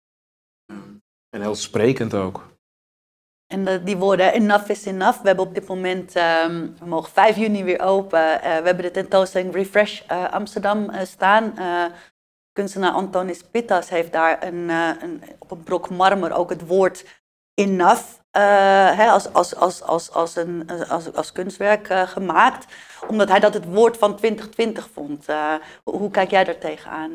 En 1.34 1.40
heel 1.40 1.54
sprekend 1.54 2.14
ook. 2.14 2.52
En 3.46 3.64
de- 3.64 3.82
die 3.82 3.96
woorden 3.96 4.32
enough 4.32 4.68
is 4.70 4.84
enough. 4.84 5.20
We 5.20 5.26
hebben 5.26 5.46
op 5.46 5.54
dit 5.54 5.66
moment, 5.68 6.16
ehm, 6.16 6.66
we 6.78 6.86
mogen 6.86 7.12
5 7.12 7.36
juni 7.36 7.64
weer 7.64 7.80
open. 7.80 8.42
Eh, 8.42 8.56
we 8.58 8.64
hebben 8.66 8.84
de 8.84 8.90
tentoonstelling 8.90 9.54
Refresh 9.54 10.00
eh, 10.06 10.32
Amsterdam 10.32 10.90
eh, 10.90 11.04
staan. 11.06 11.58
Eh, 11.58 11.84
kunstenaar 12.52 12.92
Antonis 12.92 13.42
Pittas 13.42 13.88
heeft 13.88 14.12
daar 14.12 14.42
een, 14.46 14.70
eh, 14.70 14.90
op 15.38 15.50
een 15.50 15.62
brok 15.62 15.90
marmer 15.90 16.32
ook 16.32 16.50
het 16.50 16.66
woord 16.66 17.04
enough 17.54 18.04
eh, 18.30 18.96
hè, 18.96 19.06
als, 19.10 19.32
als, 19.32 19.54
als, 19.54 19.82
als, 19.82 20.10
als, 20.12 21.14
als, 21.14 21.32
kunstwerk 21.32 21.88
eh, 21.88 22.02
gemaakt. 22.08 22.72
Omdat 23.08 23.28
hij 23.28 23.40
dat 23.40 23.54
het 23.54 23.64
woord 23.64 23.96
van 23.96 24.16
2020 24.16 24.88
vond. 24.92 25.28
Eh, 25.28 25.54
hoe, 25.84 25.96
hoe 25.96 26.10
kijk 26.10 26.30
jij 26.30 26.44
daar 26.44 26.58
tegenaan? 26.58 27.12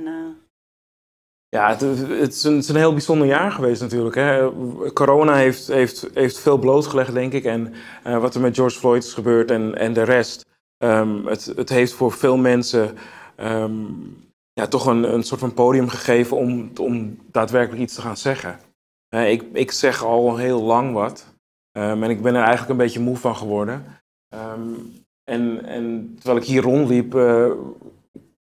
Ja, 1.50 1.70
het, 1.70 1.82
is 1.82 2.44
een, 2.44 2.54
het 2.56 2.64
is 2.64 2.70
een 2.70 2.76
heel 2.76 2.92
bijzonder 2.92 3.28
jaar 3.28 3.52
geweest 3.52 3.82
natuurlijk. 3.82 4.16
Hè. 4.16 4.50
Corona 4.94 5.36
heeft, 5.36 5.68
heeft, 5.68 6.10
heeft 6.14 6.40
veel 6.40 6.58
blootgelegd, 6.58 7.14
denk 7.14 7.34
ik. 7.34 7.44
En 7.44 7.74
eh, 8.04 8.18
wat 8.18 8.36
er 8.36 8.42
met 8.42 8.56
George 8.56 8.80
Floyd 8.80 9.04
is 9.04 9.14
gebeurd 9.14 9.52
en, 9.52 9.76
en 9.78 9.94
de 9.94 10.04
rest. 10.04 10.46
ehm, 10.78 11.26
het, 11.26 11.46
het 11.56 11.70
heeft 11.70 11.94
voor 11.94 12.12
veel 12.12 12.38
mensen 12.38 12.98
ehm, 13.36 13.84
ja, 14.54 14.68
toch 14.68 14.86
een, 14.86 15.14
een 15.14 15.24
soort 15.24 15.40
van 15.40 15.54
podium 15.54 15.90
gegeven 15.90 16.38
om, 16.38 16.72
om 16.80 17.18
daadwerkelijk 17.32 17.82
iets 17.82 17.96
te 17.96 18.02
gaan 18.02 18.18
zeggen. 18.18 18.60
Eh, 19.08 19.32
ik, 19.32 19.44
ik 19.54 19.72
zeg 19.72 20.04
al 20.04 20.38
heel 20.38 20.62
lang 20.62 20.94
wat. 20.94 21.26
ehm, 21.72 22.04
en 22.04 22.10
ik 22.10 22.22
ben 22.22 22.34
er 22.36 22.42
eigenlijk 22.42 22.70
een 22.70 22.86
beetje 22.86 23.00
moe 23.00 23.18
van 23.18 23.36
geworden. 23.36 23.86
En, 25.24 25.66
en 25.66 26.16
terwijl 26.16 26.38
ik 26.42 26.48
hier 26.48 26.62
rondliep, 26.62 27.16
eh, 27.16 27.52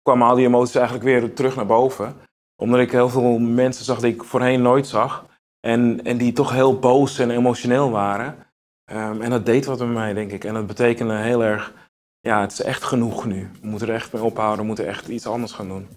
kwamen 0.03 0.29
al 0.29 0.35
die 0.35 0.47
emoties 0.47 0.75
eigenlijk 0.75 1.05
weer 1.05 1.35
terug 1.35 1.57
naar 1.57 1.67
boven 1.67 2.17
omdat 2.57 2.81
ik 2.81 2.91
heel 2.91 3.09
veel 3.09 3.39
mensen 3.39 3.85
zag 3.85 4.01
die 4.01 4.15
ik 4.15 4.25
voorheen 4.25 4.63
nooit 4.63 4.87
zag. 4.87 5.27
En, 5.61 6.05
en 6.05 6.17
die 6.17 6.33
toch 6.33 6.53
heel 6.53 6.79
boos 6.79 7.19
en 7.19 7.31
emotioneel 7.31 7.91
waren. 7.91 8.47
Ehm, 8.85 9.23
en 9.23 9.31
dat 9.31 9.47
deed 9.47 9.65
wat 9.65 9.79
met 9.79 9.89
mij, 9.89 10.15
denk 10.15 10.33
ik. 10.33 10.45
En 10.45 10.55
dat 10.55 10.67
betekende 10.67 11.17
heel 11.17 11.43
erg, 11.43 11.75
ja, 12.21 12.41
het 12.41 12.53
is 12.53 12.63
echt 12.63 12.83
genoeg 12.83 13.25
nu. 13.25 13.51
We 13.61 13.67
moeten 13.67 13.89
er 13.89 13.95
echt 13.95 14.13
mee 14.13 14.23
ophouden, 14.23 14.61
we 14.61 14.67
moeten 14.67 14.87
echt 14.87 15.09
iets 15.09 15.27
anders 15.27 15.53
gaan 15.53 15.69
doen. 15.69 15.89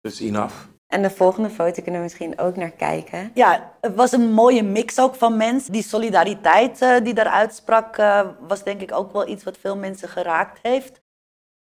Dus 0.00 0.20
enough. 0.20 0.54
En 0.86 1.02
de 1.02 1.10
volgende 1.10 1.50
foto 1.50 1.82
kunnen 1.82 1.94
we 1.94 2.06
misschien 2.06 2.38
ook 2.38 2.56
naar 2.56 2.70
kijken. 2.70 3.30
Ja, 3.34 3.72
het 3.80 3.94
was 3.94 4.12
een 4.12 4.32
mooie 4.32 4.62
mix 4.62 5.00
ook 5.00 5.14
van 5.14 5.36
mensen. 5.36 5.72
Die 5.72 5.82
solidariteit 5.82 6.82
eh, 6.82 7.04
die 7.04 7.14
daar 7.14 7.28
uitsprak, 7.28 7.96
eh, 7.96 8.28
was 8.40 8.64
denk 8.64 8.80
ik 8.80 8.92
ook 8.92 9.12
wel 9.12 9.28
iets 9.28 9.44
wat 9.44 9.58
veel 9.58 9.76
mensen 9.76 10.08
geraakt 10.08 10.58
heeft. 10.62 11.00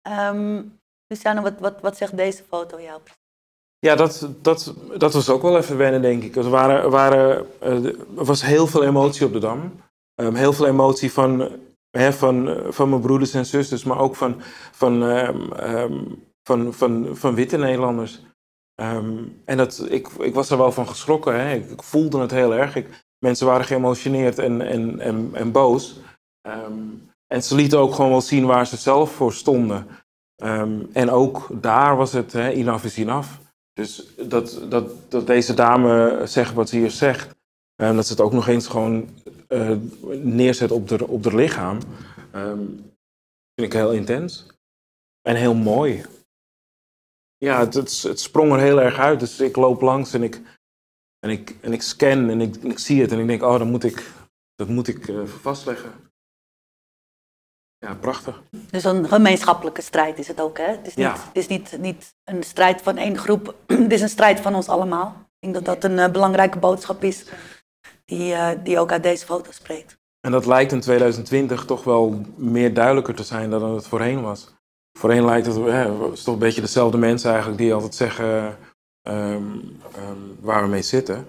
Ehm 0.00 0.60
Luciano, 1.12 1.42
wat, 1.42 1.58
wat, 1.58 1.80
wat 1.80 1.96
zegt 1.96 2.16
deze 2.16 2.42
foto 2.42 2.80
jou? 2.80 3.00
Ja, 3.86 3.94
dat, 3.94 4.28
dat, 4.42 4.74
dat 4.98 5.12
was 5.12 5.28
ook 5.28 5.42
wel 5.42 5.56
even 5.56 5.76
wennen, 5.76 6.02
denk 6.02 6.22
ik. 6.22 6.36
Er, 6.36 6.50
waren, 6.50 6.90
waren, 6.90 7.46
eh, 7.60 7.84
er 7.84 8.24
was 8.24 8.42
heel 8.42 8.66
veel 8.66 8.84
emotie 8.84 9.26
op 9.26 9.32
de 9.32 9.38
Dam. 9.38 9.72
Ehm, 10.14 10.34
heel 10.34 10.52
veel 10.52 10.66
emotie 10.66 11.12
van, 11.12 11.48
hè, 11.90 12.12
van, 12.12 12.62
van 12.68 12.88
mijn 12.88 13.00
broeders 13.00 13.34
en 13.34 13.46
zusters, 13.46 13.84
maar 13.84 13.98
ook 13.98 14.16
van, 14.16 14.40
van, 14.72 15.02
ehm, 15.04 15.52
ehm, 15.52 16.04
van, 16.42 16.72
van, 16.72 17.16
van 17.16 17.34
witte 17.34 17.56
Nederlanders. 17.56 18.20
En 19.44 19.56
dat, 19.56 19.86
ik, 19.88 20.08
ik 20.08 20.34
was 20.34 20.50
er 20.50 20.58
wel 20.58 20.72
van 20.72 20.88
geschrokken. 20.88 21.40
Hè. 21.40 21.54
Ik, 21.54 21.82
voelde 21.82 22.20
het 22.20 22.30
heel 22.30 22.54
erg. 22.54 22.76
Ik, 22.76 23.04
mensen 23.18 23.46
waren 23.46 23.64
geëmotioneerd 23.66 24.38
en, 24.38 24.60
en, 24.60 25.00
en, 25.00 25.30
en 25.32 25.52
boos. 25.52 26.00
En 27.26 27.42
ze 27.42 27.54
lieten 27.54 27.78
ook 27.78 27.94
gewoon 27.94 28.10
wel 28.10 28.20
zien 28.20 28.46
waar 28.46 28.66
ze 28.66 28.76
zelf 28.76 29.12
voor 29.12 29.32
stonden. 29.32 29.86
En 30.92 31.10
ook 31.10 31.48
daar 31.50 31.96
was 31.96 32.12
het 32.12 32.32
hè, 32.32 32.48
enough 32.48 32.84
is 32.84 32.96
enough. 32.96 33.28
Dus 33.72 34.14
dat, 34.16 34.60
dat, 34.68 35.10
dat 35.10 35.26
deze 35.26 35.54
dame 35.54 36.22
zegt 36.26 36.54
wat 36.54 36.68
ze 36.68 36.76
hier 36.76 36.90
zegt, 36.90 37.34
en 37.74 37.96
dat 37.96 38.06
ze 38.06 38.12
het 38.12 38.20
ook 38.20 38.32
nog 38.32 38.48
eens 38.48 38.66
gewoon 38.66 39.08
eh, 39.48 39.76
neerzet 40.22 40.70
op 40.70 40.88
de, 40.88 41.08
op 41.08 41.24
lichaam, 41.24 41.78
ehm, 42.32 42.66
vind 43.54 43.66
ik 43.66 43.72
heel 43.72 43.92
intens. 43.92 44.46
En 45.22 45.36
heel 45.36 45.54
mooi. 45.54 46.04
Ja, 47.36 47.58
het, 47.58 47.74
het, 48.02 48.20
sprong 48.20 48.52
er 48.52 48.58
heel 48.58 48.80
erg 48.80 48.98
uit. 48.98 49.20
Dus 49.20 49.40
ik 49.40 49.56
loop 49.56 49.80
langs 49.80 50.14
en 50.14 50.22
ik, 50.22 50.40
en 51.18 51.30
ik, 51.30 51.56
en 51.60 51.72
ik 51.72 51.82
scan 51.82 52.30
en 52.30 52.40
ik, 52.40 52.56
ik 52.56 52.78
zie 52.78 53.00
het 53.00 53.12
en 53.12 53.18
ik 53.18 53.26
denk, 53.26 53.42
oh, 53.42 53.58
dat 53.58 53.66
moet 53.66 53.84
ik, 53.84 54.12
dat 54.54 54.68
moet 54.68 54.88
ik 54.88 55.08
eh, 55.08 55.24
vastleggen. 55.24 55.92
Ja, 57.82 57.94
prachtig. 57.94 58.42
Dus 58.70 58.84
een 58.84 59.08
gemeenschappelijke 59.08 59.82
strijd 59.82 60.18
is 60.18 60.28
het 60.28 60.40
ook, 60.40 60.58
hè? 60.58 60.66
Het 60.66 60.86
is 60.86 60.94
niet, 60.94 61.06
Ja. 61.06 61.12
het 61.12 61.36
is 61.36 61.46
niet, 61.46 61.76
niet 61.80 62.14
een 62.24 62.42
strijd 62.42 62.82
van 62.82 62.96
één 62.96 63.18
groep, 63.18 63.54
het 63.66 63.92
is 63.92 64.00
een 64.00 64.08
strijd 64.08 64.40
van 64.40 64.54
ons 64.54 64.68
allemaal. 64.68 65.14
Ik 65.38 65.52
denk 65.52 65.54
dat 65.54 65.64
dat 65.64 65.90
een 65.90 65.98
eh, 65.98 66.10
belangrijke 66.10 66.58
boodschap 66.58 67.02
is 67.04 67.24
die, 68.04 68.34
eh, 68.34 68.50
die 68.64 68.78
ook 68.78 68.92
uit 68.92 69.02
deze 69.02 69.24
foto 69.24 69.50
spreekt. 69.52 69.98
En 70.20 70.30
dat 70.32 70.46
lijkt 70.46 70.72
in 70.72 70.80
2020 70.80 71.64
toch 71.64 71.84
wel 71.84 72.20
meer 72.36 72.74
duidelijker 72.74 73.14
te 73.14 73.22
zijn 73.22 73.50
dan 73.50 73.74
het 73.74 73.86
voorheen 73.86 74.22
was. 74.22 74.54
Voorheen 74.98 75.24
lijkt 75.24 75.46
het, 75.46 75.56
hè, 75.56 76.02
het 76.04 76.12
is 76.12 76.22
toch 76.22 76.34
een 76.34 76.40
beetje 76.40 76.60
dezelfde 76.60 76.98
mensen 76.98 77.30
eigenlijk 77.30 77.58
die 77.60 77.74
altijd 77.74 77.94
zeggen 77.94 78.58
ehm, 79.02 79.58
ehm, 79.94 80.18
waar 80.40 80.62
we 80.62 80.68
mee 80.68 80.82
zitten. 80.82 81.26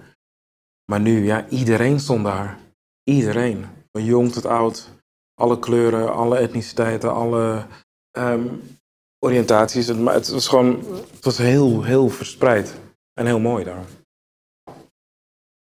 Maar 0.90 1.00
nu, 1.00 1.24
ja, 1.24 1.48
iedereen 1.48 2.00
stond 2.00 2.24
daar. 2.24 2.58
Iedereen. 3.04 3.66
Van 3.92 4.04
jong 4.04 4.32
tot 4.32 4.46
oud. 4.46 4.88
Alle 5.34 5.58
kleuren, 5.58 6.14
alle 6.14 6.38
etniciteiten, 6.38 7.12
alle 7.12 7.66
ehm, 8.10 8.48
oriëntaties. 9.18 9.86
Het, 9.86 10.06
het 10.06 10.28
was 10.28 10.48
gewoon, 10.48 10.84
het 11.10 11.24
was 11.24 11.38
heel, 11.38 11.82
heel 11.82 12.08
verspreid. 12.08 12.74
En 13.12 13.26
heel 13.26 13.40
mooi 13.40 13.64
daar. 13.64 13.84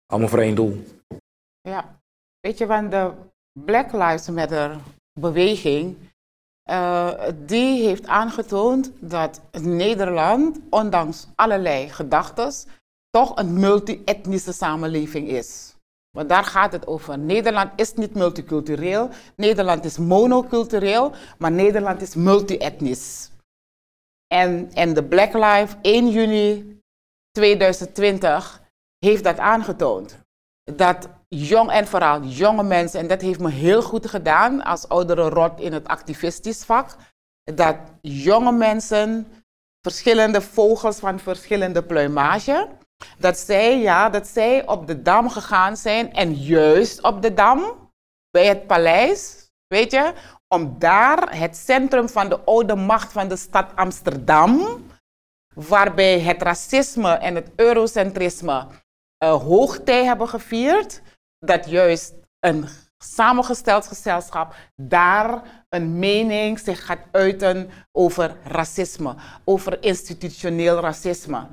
Allemaal 0.07 0.29
voor 0.29 0.39
één 0.39 0.55
doel. 0.55 0.85
Ja, 1.61 2.01
weet 2.41 2.59
je, 2.59 2.67
want 2.67 2.91
de 2.91 3.13
Black 3.65 3.93
Lives 3.93 4.29
Matter 4.29 4.81
beweging, 5.21 5.97
eh, 6.63 7.29
die 7.47 7.83
heeft 7.87 8.07
aangetoond 8.07 8.93
dat 9.01 9.41
Nederland, 9.61 10.59
ondanks 10.71 11.27
allerlei 11.35 11.89
gedachten, 11.89 12.53
toch 13.11 13.37
een 13.39 13.61
multi-etnische 13.61 14.53
samenleving 14.53 15.29
is. 15.29 15.76
Want 16.17 16.29
daar 16.29 16.45
gaat 16.45 16.73
het 16.73 16.87
over. 16.87 17.19
Nederland 17.19 17.71
is 17.77 17.95
niet 17.95 18.15
multicultureel, 18.15 19.09
Nederland 19.37 19.85
is 19.85 19.99
monocultureel, 19.99 21.13
maar 21.39 21.53
Nederland 21.53 22.03
is 22.03 22.15
multi-etnisch. 22.15 23.31
En, 24.27 24.71
en 24.73 24.95
de 24.95 25.05
Black 25.05 25.33
Lives 25.33 25.75
1 25.83 26.11
juni 26.11 26.81
2020 27.31 28.63
heeft 28.99 29.25
dat 29.25 29.39
aangetoond 29.39 30.25
dat 30.75 31.09
jong 31.29 31.71
en 31.71 31.87
vooral 31.87 32.23
jonge 32.23 32.63
mensen, 32.63 33.01
en 33.01 33.07
dat 33.07 33.21
heeft 33.21 33.41
me 33.41 33.51
heel 33.51 33.83
goed 33.83 34.07
gedaan 34.07 34.65
als 34.65 34.89
oudere 34.89 35.29
rot 35.29 35.61
in 35.61 35.73
het 35.73 35.89
activistisch 35.89 36.65
vak, 36.65 36.97
dat 37.55 37.77
jonge 38.01 38.53
mensen, 38.53 39.27
verschillende 39.81 40.41
vogels 40.41 40.99
van 40.99 41.19
verschillende 41.19 41.83
pluimage, 41.83 42.69
dat 43.19 43.39
zij, 43.39 43.81
ja, 43.81 44.11
dat 44.11 44.27
zij 44.27 44.67
op 44.67 44.87
de 44.87 45.03
dam 45.03 45.31
gegaan 45.31 45.77
zijn 45.77 46.13
en 46.13 46.35
juist 46.35 47.03
op 47.03 47.23
de 47.23 47.35
dam, 47.35 47.91
bij 48.31 48.47
het 48.47 48.67
paleis, 48.67 49.51
weet 49.67 49.91
je, 49.91 50.13
om 50.49 50.79
daar 50.79 51.39
het 51.39 51.57
centrum 51.57 52.09
van 52.09 52.29
de 52.29 52.41
oude 52.41 52.75
macht 52.75 53.13
van 53.13 53.29
de 53.29 53.37
stad 53.37 53.77
Amsterdam, 53.77 54.85
waarbij 55.55 56.21
het 56.21 56.43
racisme 56.43 57.11
en 57.13 57.35
het 57.35 57.51
eurocentrisme 57.57 58.67
uh, 59.25 59.43
hoogtij 59.43 60.05
hebben 60.05 60.29
gevierd, 60.29 61.03
dat 61.39 61.69
juist 61.69 62.15
een 62.41 62.69
samengesteld 62.99 63.87
gezelschap 63.87 64.55
daar 64.77 65.43
een 65.69 65.99
mening 65.99 66.59
zich 66.59 66.87
gaat 66.87 67.07
uiten 67.13 67.71
over 67.93 68.37
racisme, 68.45 69.15
over 69.45 69.83
institutioneel 69.83 70.81
racisme. 70.81 71.47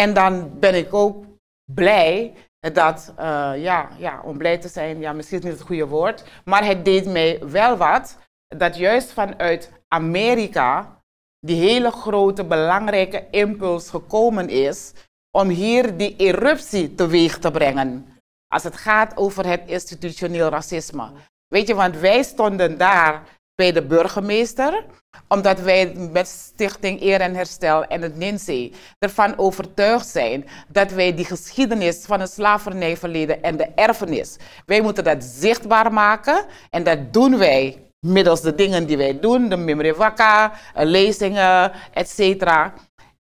En 0.00 0.14
dan 0.14 0.58
ben 0.58 0.74
ik 0.74 0.94
ook 0.94 1.24
blij 1.72 2.34
dat, 2.72 3.14
uh, 3.18 3.52
ja, 3.56 3.88
ja, 3.98 4.20
om 4.24 4.38
blij 4.38 4.58
te 4.58 4.68
zijn, 4.68 5.00
ja, 5.00 5.12
misschien 5.12 5.38
is 5.38 5.44
niet 5.44 5.52
het 5.52 5.62
goede 5.62 5.86
woord, 5.86 6.24
maar 6.44 6.64
het 6.64 6.84
deed 6.84 7.06
mij 7.06 7.38
wel 7.46 7.76
wat 7.76 8.18
dat 8.48 8.76
juist 8.76 9.12
vanuit 9.12 9.72
Amerika 9.88 11.00
die 11.40 11.68
hele 11.68 11.90
grote 11.90 12.44
belangrijke 12.44 13.26
impuls 13.30 13.90
gekomen 13.90 14.48
is 14.48 14.92
om 15.30 15.48
hier 15.48 15.96
die 15.96 16.16
eruptie 16.16 16.94
teweeg 16.94 17.38
te 17.38 17.50
brengen. 17.50 18.18
Als 18.48 18.62
het 18.62 18.76
gaat 18.76 19.16
over 19.16 19.46
het 19.46 19.62
institutioneel 19.66 20.48
racisme. 20.48 21.10
Weet 21.46 21.66
je, 21.66 21.74
want 21.74 21.96
wij 21.96 22.22
stonden 22.22 22.78
daar 22.78 23.35
bij 23.56 23.72
de 23.72 23.82
burgemeester, 23.82 24.84
omdat 25.28 25.60
wij 25.60 25.94
met 25.94 26.28
Stichting 26.28 27.00
Eer 27.00 27.20
en 27.20 27.34
Herstel 27.34 27.84
en 27.84 28.02
het 28.02 28.16
NINSE 28.16 28.72
ervan 28.98 29.38
overtuigd 29.38 30.06
zijn 30.06 30.48
dat 30.68 30.90
wij 30.90 31.14
die 31.14 31.24
geschiedenis 31.24 32.04
van 32.04 32.20
het 32.20 32.30
slavernijverleden 32.30 33.42
en 33.42 33.56
de 33.56 33.68
erfenis, 33.74 34.36
wij 34.66 34.80
moeten 34.80 35.04
dat 35.04 35.24
zichtbaar 35.24 35.92
maken 35.92 36.44
en 36.70 36.84
dat 36.84 37.12
doen 37.12 37.38
wij 37.38 37.90
middels 38.06 38.40
de 38.40 38.54
dingen 38.54 38.86
die 38.86 38.96
wij 38.96 39.20
doen, 39.20 39.48
de 39.48 39.56
Mimri 39.56 39.92
Waka, 39.92 40.52
lezingen, 40.74 41.72
etc. 41.92 42.44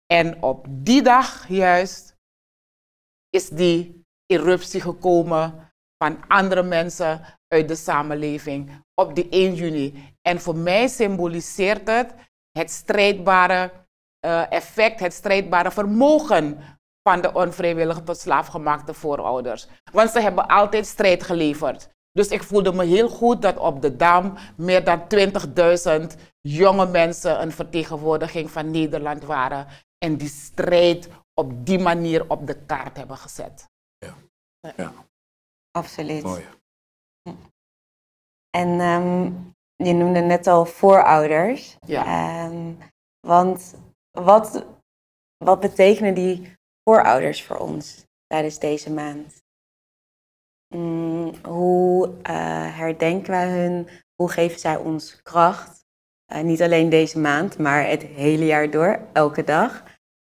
En 0.06 0.44
op 0.44 0.66
die 0.70 1.02
dag 1.02 1.48
juist 1.48 2.16
is 3.30 3.50
die 3.50 4.04
eruptie 4.26 4.82
gekomen 4.82 5.72
van 5.98 6.28
andere 6.28 6.64
mensen 6.64 7.22
uit 7.48 7.68
de 7.68 7.76
samenleving 7.76 8.84
op 9.02 9.16
die 9.16 9.30
1 9.30 9.56
juni. 9.56 10.15
En 10.28 10.42
voor 10.42 10.56
mij 10.56 10.88
symboliseert 10.88 11.88
het 11.88 12.14
het 12.58 12.72
strijdbare 12.72 13.72
uh, 14.26 14.52
effect, 14.52 15.00
het 15.00 15.14
strijdbare 15.14 15.72
vermogen 15.72 16.60
van 17.10 17.22
de 17.22 17.34
onvrijwillig 17.34 18.02
tot 18.04 18.18
slaafgemaakte 18.18 18.94
voorouders. 18.94 19.68
Want 19.92 20.10
ze 20.10 20.20
hebben 20.20 20.48
altijd 20.48 20.86
strijd 20.86 21.24
geleverd. 21.24 21.90
Dus 22.12 22.28
ik 22.28 22.44
voelde 22.44 22.74
me 22.74 22.86
heel 22.86 23.10
goed 23.10 23.42
dat 23.42 23.58
op 23.58 23.82
de 23.82 23.96
Dam 23.96 24.38
meer 24.58 24.84
dan 24.84 25.04
20.000 26.12 26.20
jonge 26.42 26.86
mensen 26.86 27.42
een 27.42 27.52
vertegenwoordiging 27.52 28.52
van 28.52 28.72
Nederland 28.72 29.24
waren. 29.24 29.68
En 29.98 30.18
die 30.18 30.30
strijd 30.30 31.10
op 31.34 31.66
die 31.66 31.80
manier 31.80 32.30
op 32.30 32.48
de 32.48 32.66
kaart 32.66 32.98
hebben 32.98 33.18
gezet. 33.18 33.70
Ja, 33.98 34.16
ja. 34.78 34.94
absoluut. 35.72 36.24
Mooi. 36.24 36.46
En 38.50 38.80
um, 38.80 39.55
je 39.76 39.94
noemde 39.94 40.20
net 40.20 40.48
al 40.48 40.66
voorouders. 40.66 41.78
Ja. 41.86 42.46
Um, 42.46 42.78
want 43.28 43.76
wat, 44.12 44.66
wat 45.38 45.60
betekenen 45.60 46.14
die 46.14 46.54
voorouders 46.84 47.44
voor 47.44 47.58
ons 47.58 48.06
tijdens 48.28 48.60
deze 48.60 48.92
maand? 48.92 49.44
Mm, 50.76 51.34
hoe 51.44 52.08
uh, 52.08 52.78
herdenken 52.78 53.32
wij 53.32 53.50
hun? 53.50 53.88
Hoe 54.16 54.32
geven 54.32 54.60
zij 54.60 54.78
ons 54.78 55.22
kracht? 55.22 55.86
Uh, 56.34 56.42
niet 56.42 56.62
alleen 56.62 56.90
deze 56.90 57.20
maand, 57.20 57.58
maar 57.58 57.88
het 57.88 58.02
hele 58.02 58.46
jaar 58.46 58.72
door, 58.72 59.08
elke 59.14 59.44
dag. 59.44 59.84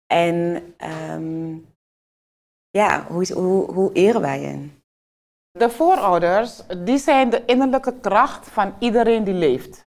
En 0.05 0.63
um, 1.11 1.75
ja, 2.69 3.07
hoe, 3.07 3.33
hoe, 3.33 3.71
hoe 3.71 3.93
eren 3.93 4.21
wij 4.21 4.39
hen? 4.39 4.81
De 5.57 5.69
voorouders, 5.69 6.61
die 6.83 6.97
zijn 6.97 7.29
de 7.29 7.45
innerlijke 7.45 7.99
kracht 7.99 8.47
van 8.47 8.75
iedereen 8.79 9.23
die 9.23 9.33
leeft. 9.33 9.85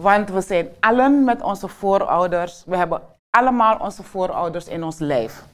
Want 0.00 0.30
we 0.30 0.40
zijn 0.40 0.68
allen 0.80 1.24
met 1.24 1.42
onze 1.42 1.68
voorouders, 1.68 2.64
we 2.64 2.76
hebben 2.76 3.02
allemaal 3.30 3.78
onze 3.78 4.02
voorouders 4.02 4.66
in 4.68 4.82
ons 4.82 4.98
lijf. 4.98 5.44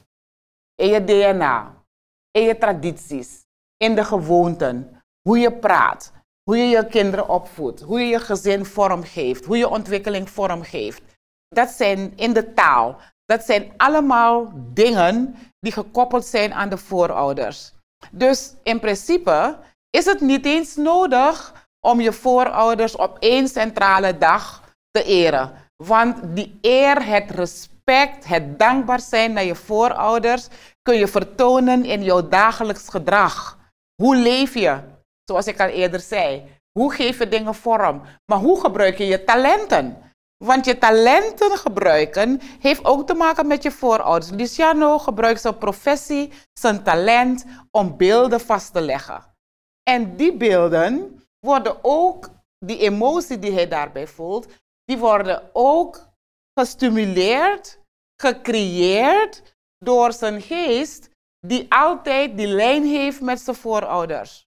In 0.75 0.87
je 0.87 1.03
DNA, 1.03 1.73
in 2.31 2.41
je 2.41 2.57
tradities, 2.57 3.45
in 3.77 3.95
de 3.95 4.03
gewoonten, 4.03 5.03
hoe 5.21 5.37
je 5.37 5.51
praat, 5.51 6.11
hoe 6.43 6.57
je 6.57 6.67
je 6.67 6.87
kinderen 6.87 7.29
opvoedt, 7.29 7.81
hoe 7.81 7.99
je 7.99 8.05
je 8.05 8.19
gezin 8.19 8.65
vormgeeft, 8.65 9.45
hoe 9.45 9.57
je 9.57 9.69
ontwikkeling 9.69 10.29
vormgeeft. 10.29 11.01
Dat 11.47 11.69
zijn 11.69 12.17
in 12.17 12.33
de 12.33 12.53
taal. 12.53 12.97
Dat 13.25 13.43
zijn 13.43 13.73
allemaal 13.77 14.51
dingen 14.55 15.35
die 15.59 15.71
gekoppeld 15.71 16.25
zijn 16.25 16.53
aan 16.53 16.69
de 16.69 16.77
voorouders. 16.77 17.73
Dus 18.11 18.53
in 18.63 18.79
principe 18.79 19.57
is 19.89 20.05
het 20.05 20.21
niet 20.21 20.45
eens 20.45 20.75
nodig 20.75 21.53
om 21.79 22.01
je 22.01 22.13
voorouders 22.13 22.95
op 22.95 23.17
één 23.19 23.47
centrale 23.47 24.17
dag 24.17 24.63
te 24.91 25.03
eren. 25.03 25.51
Want 25.83 26.35
die 26.35 26.57
eer, 26.61 27.05
het 27.05 27.31
respect, 27.31 28.25
het 28.25 28.59
dankbaar 28.59 28.99
zijn 28.99 29.33
naar 29.33 29.43
je 29.43 29.55
voorouders 29.55 30.47
kun 30.81 30.97
je 30.97 31.07
vertonen 31.07 31.85
in 31.85 32.03
jouw 32.03 32.27
dagelijks 32.27 32.89
gedrag. 32.89 33.57
Hoe 34.01 34.15
leef 34.15 34.53
je? 34.53 34.79
Zoals 35.23 35.47
ik 35.47 35.59
al 35.59 35.67
eerder 35.67 35.99
zei. 35.99 36.43
Hoe 36.71 36.93
geef 36.93 37.17
je 37.17 37.29
dingen 37.29 37.55
vorm? 37.55 38.01
Maar 38.25 38.39
hoe 38.39 38.59
gebruik 38.59 38.97
je 38.97 39.05
je 39.05 39.23
talenten? 39.23 40.12
Want 40.43 40.65
je 40.65 40.77
talenten 40.77 41.57
gebruiken 41.57 42.39
heeft 42.59 42.85
ook 42.85 43.07
te 43.07 43.13
maken 43.13 43.47
met 43.47 43.63
je 43.63 43.71
voorouders. 43.71 44.31
Luciano 44.31 44.99
gebruikt 44.99 45.41
zijn 45.41 45.57
professie, 45.57 46.33
zijn 46.53 46.83
talent 46.83 47.45
om 47.71 47.97
beelden 47.97 48.39
vast 48.39 48.73
te 48.73 48.81
leggen. 48.81 49.35
En 49.83 50.15
die 50.15 50.37
beelden 50.37 51.21
worden 51.39 51.77
ook, 51.81 52.29
die 52.59 52.77
emotie 52.77 53.39
die 53.39 53.51
hij 53.51 53.67
daarbij 53.67 54.07
voelt, 54.07 54.47
die 54.85 54.97
worden 54.97 55.49
ook 55.53 56.09
gestimuleerd, 56.59 57.79
gecreëerd 58.21 59.55
door 59.77 60.13
zijn 60.13 60.41
geest 60.41 61.09
die 61.47 61.65
altijd 61.73 62.37
die 62.37 62.47
lijn 62.47 62.85
heeft 62.85 63.21
met 63.21 63.39
zijn 63.39 63.55
voorouders. 63.55 64.47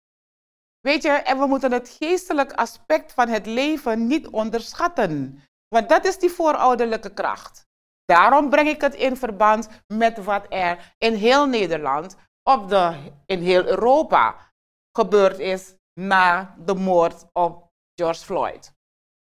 Weet 0.81 1.03
je, 1.03 1.11
en 1.11 1.39
we 1.39 1.47
moeten 1.47 1.73
het 1.73 1.97
geestelijk 2.01 2.53
aspect 2.53 3.13
van 3.13 3.29
het 3.29 3.47
leven 3.47 4.07
niet 4.07 4.29
onderschatten. 4.29 5.43
Want 5.73 5.89
dat 5.89 6.05
is 6.05 6.19
die 6.19 6.31
voorouderlijke 6.31 7.13
kracht. 7.13 7.67
Daarom 8.05 8.51
breng 8.51 8.69
ik 8.69 8.81
het 8.81 8.95
in 8.95 9.17
verband 9.17 9.69
met 9.87 10.25
wat 10.25 10.47
er 10.49 10.95
in 10.99 11.15
heel 11.15 11.47
Nederland, 11.47 12.17
op 12.43 12.69
de, 12.69 13.13
in 13.27 13.41
heel 13.41 13.67
Europa 13.67 14.37
gebeurd 14.99 15.39
is 15.39 15.75
na 16.01 16.55
de 16.59 16.75
moord 16.75 17.25
op 17.33 17.71
George 17.95 18.25
Floyd. 18.25 18.73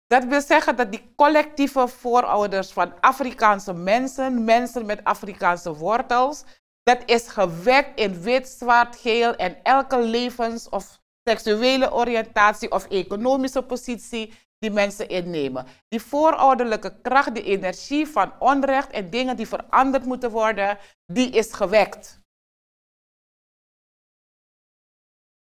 Dat 0.06 0.24
wil 0.24 0.40
zeggen 0.40 0.76
dat 0.76 0.90
die 0.90 1.12
collectieve 1.16 1.88
voorouders 1.88 2.72
van 2.72 3.00
Afrikaanse 3.00 3.72
mensen, 3.72 4.44
mensen 4.44 4.86
met 4.86 5.04
Afrikaanse 5.04 5.74
wortels, 5.74 6.44
dat 6.82 7.02
is 7.06 7.28
gewekt 7.28 7.98
in 8.00 8.22
wit, 8.22 8.48
zwart, 8.48 8.96
geel 8.96 9.34
en 9.34 9.62
elke 9.62 9.98
levens- 9.98 10.68
of 10.68 11.00
seksuele 11.24 11.92
oriëntatie 11.92 12.70
of 12.70 12.86
economische 12.88 13.62
positie 13.62 14.34
die 14.62 14.70
mensen 14.70 15.08
innemen. 15.08 15.66
Die 15.88 16.00
voorouderlijke 16.00 17.00
kracht, 17.00 17.34
die 17.34 17.42
energie 17.42 18.06
van 18.06 18.32
onrecht 18.38 18.90
en 18.90 19.10
dingen 19.10 19.36
die 19.36 19.48
veranderd 19.48 20.04
moeten 20.04 20.30
worden, 20.30 20.78
die 21.06 21.30
is 21.30 21.52
gewekt. 21.52 22.20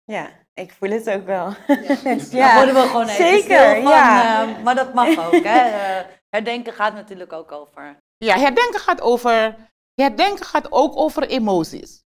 Ja, 0.05 0.31
ik 0.55 0.73
voel 0.73 0.91
het 0.91 1.11
ook 1.11 1.27
wel. 1.27 1.55
Ja, 1.67 1.75
Daar 2.31 2.55
worden 2.55 2.75
we 2.75 2.81
gewoon 2.81 3.09
even 3.09 3.25
Zeker, 3.25 3.75
van, 3.75 3.83
ja. 3.83 4.47
Uh, 4.49 4.63
maar 4.63 4.75
dat 4.75 4.95
mag 4.95 5.09
ook. 5.09 5.45
Hè. 5.45 5.69
Uh, 5.69 6.07
herdenken 6.35 6.73
gaat 6.73 6.95
natuurlijk 6.95 7.33
ook 7.33 7.53
over. 7.53 7.97
Ja, 8.17 8.39
herdenken 8.39 8.81
gaat 8.81 9.01
over 9.01 9.57
Herdenken 9.95 10.45
gaat 10.45 10.73
ook 10.73 10.97
over 10.97 11.29
emoties. 11.29 12.03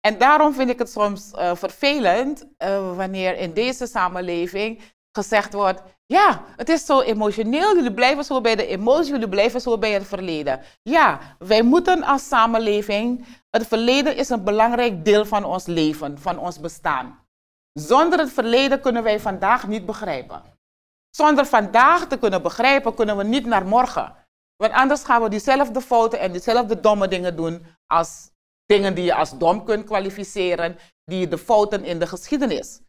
En 0.00 0.18
daarom 0.18 0.54
vind 0.54 0.70
ik 0.70 0.78
het 0.78 0.90
soms 0.90 1.32
uh, 1.32 1.54
vervelend 1.56 2.46
uh, 2.58 2.96
wanneer 2.96 3.36
in 3.36 3.52
deze 3.54 3.86
samenleving 3.86 4.82
gezegd 5.12 5.52
wordt: 5.52 5.82
ja, 6.06 6.44
het 6.56 6.68
is 6.68 6.86
zo 6.86 7.00
emotioneel, 7.00 7.74
jullie 7.74 7.94
blijven 7.94 8.24
zo 8.24 8.40
bij 8.40 8.56
de 8.56 8.66
emoties, 8.66 9.08
jullie 9.08 9.28
blijven 9.28 9.60
zo 9.60 9.78
bij 9.78 9.92
het 9.92 10.06
verleden. 10.06 10.60
Ja, 10.82 11.36
wij 11.38 11.62
moeten 11.62 12.02
als 12.02 12.28
samenleving, 12.28 13.26
het 13.50 13.66
verleden 13.66 14.16
is 14.16 14.28
een 14.28 14.44
belangrijk 14.44 15.04
deel 15.04 15.24
van 15.26 15.44
ons 15.44 15.66
leven, 15.66 16.18
van 16.18 16.38
ons 16.38 16.60
bestaan. 16.60 17.18
Zonder 17.72 18.18
het 18.18 18.32
verleden 18.32 18.80
kunnen 18.80 19.02
wij 19.02 19.20
vandaag 19.20 19.66
niet 19.66 19.86
begrijpen. 19.86 20.42
Zonder 21.10 21.46
vandaag 21.46 22.06
te 22.06 22.18
kunnen 22.18 22.42
begrijpen, 22.42 22.94
kunnen 22.94 23.16
we 23.16 23.24
niet 23.24 23.46
naar 23.46 23.66
morgen. 23.66 24.14
Want 24.56 24.72
anders 24.72 25.04
gaan 25.04 25.22
we 25.22 25.28
diezelfde 25.28 25.80
fouten 25.80 26.18
en 26.18 26.32
diezelfde 26.32 26.80
domme 26.80 27.08
dingen 27.08 27.36
doen 27.36 27.66
als 27.86 28.30
dingen 28.66 28.94
die 28.94 29.04
je 29.04 29.14
als 29.14 29.38
dom 29.38 29.64
kunt 29.64 29.84
kwalificeren, 29.84 30.78
die 31.04 31.28
de 31.28 31.38
fouten 31.38 31.84
in 31.84 31.98
de 31.98 32.06
geschiedenis. 32.06 32.80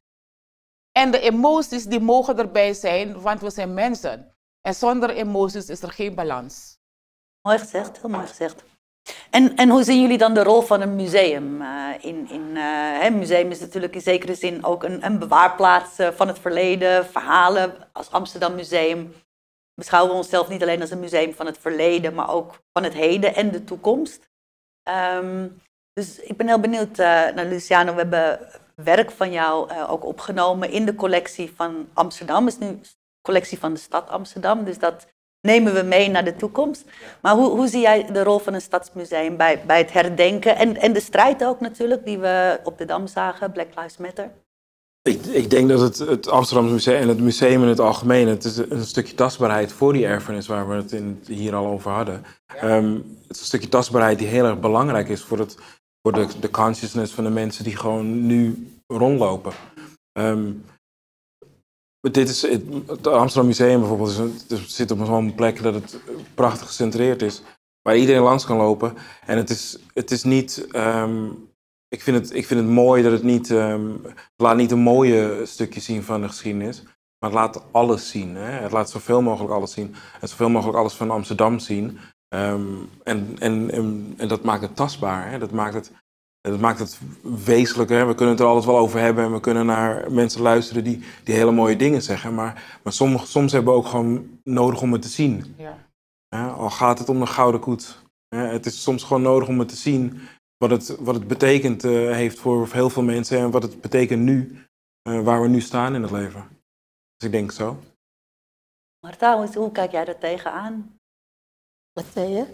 En 0.91 1.11
de 1.11 1.19
emoties 1.19 1.85
die 1.85 1.99
mogen 1.99 2.37
erbij 2.37 2.73
zijn, 2.73 3.21
want 3.21 3.41
we 3.41 3.49
zijn 3.49 3.73
mensen. 3.73 4.35
En 4.61 4.75
zonder 4.75 5.09
emoties 5.09 5.69
is 5.69 5.81
er 5.81 5.91
geen 5.91 6.15
balans. 6.15 6.79
Mooi 7.41 7.59
gezegd, 7.59 8.01
heel 8.01 8.09
mooi 8.09 8.27
gezegd. 8.27 8.63
En, 9.29 9.55
en 9.55 9.69
hoe 9.69 9.83
zien 9.83 10.01
jullie 10.01 10.17
dan 10.17 10.33
de 10.33 10.43
rol 10.43 10.61
van 10.61 10.81
een 10.81 10.95
museum? 10.95 11.61
Uh, 11.61 11.89
in, 11.99 12.29
in, 12.29 12.55
een 13.01 13.17
museum 13.17 13.51
is 13.51 13.59
natuurlijk 13.59 13.95
in 13.95 14.01
zekere 14.01 14.35
zin 14.35 14.65
ook 14.65 14.83
een, 14.83 15.05
een 15.05 15.19
bewaarplaats 15.19 15.99
uh, 15.99 16.07
van 16.11 16.27
het 16.27 16.39
verleden, 16.39 17.05
verhalen. 17.05 17.89
Als 17.91 18.11
Amsterdam 18.11 18.55
Museum 18.55 19.13
beschouwen 19.73 20.11
we 20.11 20.17
onszelf 20.17 20.49
niet 20.49 20.61
alleen 20.61 20.81
als 20.81 20.91
een 20.91 20.99
museum 20.99 21.33
van 21.33 21.45
het 21.45 21.57
verleden, 21.57 22.13
maar 22.13 22.29
ook 22.29 22.61
van 22.73 22.83
het 22.83 22.93
heden 22.93 23.35
en 23.35 23.51
de 23.51 23.63
toekomst. 23.63 24.29
Um, 25.15 25.61
dus 25.93 26.19
ik 26.19 26.37
ben 26.37 26.47
heel 26.47 26.59
benieuwd 26.59 26.97
naar 26.97 27.45
Luciano. 27.45 27.91
We 27.91 27.99
hebben 27.99 28.39
werk 28.75 29.11
van 29.11 29.31
jou 29.31 29.71
ook 29.87 30.05
opgenomen 30.05 30.71
in 30.71 30.85
de 30.85 30.95
collectie 30.95 31.51
van 31.55 31.87
Amsterdam. 31.93 32.45
Het 32.45 32.53
is 32.53 32.67
nu 32.67 32.79
de 32.81 32.87
collectie 33.21 33.59
van 33.59 33.73
de 33.73 33.79
stad 33.79 34.09
Amsterdam, 34.09 34.63
dus 34.63 34.79
dat 34.79 35.07
nemen 35.41 35.73
we 35.73 35.81
mee 35.81 36.09
naar 36.09 36.23
de 36.23 36.35
toekomst. 36.35 36.85
Maar 37.21 37.35
hoe, 37.35 37.49
hoe 37.49 37.67
zie 37.67 37.81
jij 37.81 38.11
de 38.11 38.23
rol 38.23 38.39
van 38.39 38.53
een 38.53 38.61
stadsmuseum 38.61 39.37
bij, 39.37 39.65
bij 39.65 39.77
het 39.77 39.93
herdenken 39.93 40.55
en, 40.55 40.77
en 40.77 40.93
de 40.93 40.99
strijd 40.99 41.43
ook 41.43 41.59
natuurlijk, 41.59 42.05
die 42.05 42.17
we 42.17 42.59
op 42.63 42.77
de 42.77 42.85
Dam 42.85 43.07
zagen, 43.07 43.51
Black 43.51 43.67
Lives 43.75 43.97
Matter? 43.97 44.31
Ik, 45.03 45.25
ik 45.25 45.49
denk 45.49 45.69
dat 45.69 45.79
het, 45.79 45.97
het 45.97 46.27
Amsterdamse 46.27 46.73
Museum 46.73 47.01
en 47.01 47.07
het 47.07 47.19
museum 47.19 47.61
in 47.61 47.67
het 47.67 47.79
algemeen, 47.79 48.27
het 48.27 48.43
is 48.43 48.57
een 48.57 48.85
stukje 48.85 49.15
tastbaarheid 49.15 49.71
voor 49.71 49.93
die 49.93 50.05
erfenis 50.05 50.47
waar 50.47 50.69
we 50.69 50.75
het 50.75 50.91
in, 50.91 51.23
hier 51.27 51.55
al 51.55 51.65
over 51.65 51.91
hadden. 51.91 52.25
Um, 52.63 52.93
het 53.27 53.35
is 53.35 53.39
een 53.39 53.45
stukje 53.45 53.69
tastbaarheid 53.69 54.19
die 54.19 54.27
heel 54.27 54.45
erg 54.45 54.59
belangrijk 54.59 55.09
is 55.09 55.23
voor, 55.23 55.39
het, 55.39 55.57
voor 56.01 56.13
de, 56.13 56.27
de 56.39 56.49
consciousness 56.49 57.13
van 57.13 57.23
de 57.23 57.29
mensen 57.29 57.63
die 57.63 57.75
gewoon 57.75 58.25
nu 58.25 58.67
rondlopen. 58.87 59.53
Um, 60.19 60.65
dit 62.01 62.29
is, 62.29 62.41
het, 62.41 63.07
Amsterdam 63.07 63.47
Museum 63.47 63.79
bijvoorbeeld 63.79 64.09
is 64.09 64.17
het 64.59 64.71
zit 64.71 64.91
op 64.91 65.05
zo'n 65.05 65.35
plek 65.35 65.61
dat 65.61 65.73
het 65.73 65.99
prachtig 66.35 66.67
gecentreerd 66.67 67.21
is. 67.21 67.41
Waar 67.81 67.97
iedereen 67.97 68.21
langs 68.21 68.45
kan 68.45 68.57
lopen. 68.57 68.93
En 69.25 69.37
het 69.37 69.49
is, 69.49 69.77
het 69.93 70.11
is 70.11 70.23
niet. 70.23 70.67
Um, 70.75 71.49
ik, 71.87 72.01
vind 72.01 72.17
het, 72.17 72.35
ik 72.35 72.45
vind 72.45 72.59
het 72.59 72.69
mooi 72.69 73.03
dat 73.03 73.11
het 73.11 73.23
niet. 73.23 73.47
Het 73.47 74.23
laat 74.35 74.55
niet 74.55 74.71
een 74.71 74.79
mooie 74.79 75.45
stukje 75.45 75.79
zien 75.79 76.03
van 76.03 76.21
de 76.21 76.27
geschiedenis. 76.27 76.83
Maar 77.19 77.29
het 77.29 77.39
laat 77.39 77.63
alles 77.71 78.09
zien. 78.09 78.35
Hè? 78.35 78.51
Het 78.51 78.71
laat 78.71 78.89
zoveel 78.89 79.21
mogelijk 79.21 79.53
alles 79.53 79.71
zien. 79.71 79.95
En 80.21 80.27
zoveel 80.27 80.49
mogelijk 80.49 80.77
alles 80.77 80.93
van 80.93 81.11
Amsterdam 81.11 81.59
zien. 81.59 81.97
Um, 82.33 82.89
en, 83.03 83.35
en, 83.39 83.71
en, 83.71 84.13
en, 84.17 84.27
dat 84.27 84.43
maakt 84.43 84.61
het 84.61 84.75
tastbaar. 84.75 85.29
Hè? 85.29 85.39
Dat 85.39 85.51
maakt 85.51 85.73
het 85.73 85.91
dat 86.41 86.59
maakt 86.59 86.79
het 86.79 86.99
wezenlijker. 87.45 88.07
We 88.07 88.15
kunnen 88.15 88.33
het 88.33 88.43
er 88.43 88.49
altijd 88.49 88.65
wel 88.65 88.77
over 88.77 88.99
hebben 88.99 89.23
en 89.23 89.31
we 89.31 89.39
kunnen 89.39 89.65
naar 89.65 90.11
mensen 90.11 90.41
luisteren 90.41 90.83
die, 90.83 91.03
die 91.23 91.35
hele 91.35 91.51
mooie 91.51 91.75
dingen 91.75 92.01
zeggen. 92.01 92.33
Maar, 92.33 92.79
maar 92.83 92.93
soms, 92.93 93.31
soms 93.31 93.51
hebben 93.51 93.73
we 93.73 93.79
ook 93.79 93.85
gewoon 93.85 94.39
nodig 94.43 94.81
om 94.81 94.91
het 94.91 95.01
te 95.01 95.07
zien. 95.07 95.55
Ja. 95.57 95.77
Ja, 96.27 96.47
al 96.47 96.69
gaat 96.69 96.99
het 96.99 97.09
om 97.09 97.21
een 97.21 97.27
gouden 97.27 97.61
koet. 97.61 98.03
het 98.35 98.65
is 98.65 98.83
soms 98.83 99.03
gewoon 99.03 99.21
nodig 99.21 99.47
om 99.47 99.59
het 99.59 99.69
te 99.69 99.75
zien 99.75 100.21
wat 100.61 100.69
het, 100.69 100.97
wat 100.99 101.15
het 101.15 101.27
betekent 101.27 101.83
uh, 101.83 102.11
heeft 102.11 102.39
voor 102.39 102.67
heel 102.71 102.89
veel 102.89 103.03
mensen 103.03 103.39
en 103.39 103.51
wat 103.51 103.63
het 103.63 103.81
betekent 103.81 104.21
nu, 104.21 104.65
uh, 105.09 105.21
waar 105.21 105.41
we 105.41 105.47
nu 105.47 105.61
staan 105.61 105.95
in 105.95 106.01
het 106.01 106.11
leven. 106.11 106.47
Dus 107.17 107.27
ik 107.27 107.31
denk 107.31 107.51
zo. 107.51 107.77
Marta, 108.99 109.47
hoe 109.53 109.71
kijk 109.71 109.91
jij 109.91 110.05
er 110.05 110.17
tegenaan? 110.17 110.95
Wat 111.93 112.05
zei 112.13 112.29
je? 112.29 112.45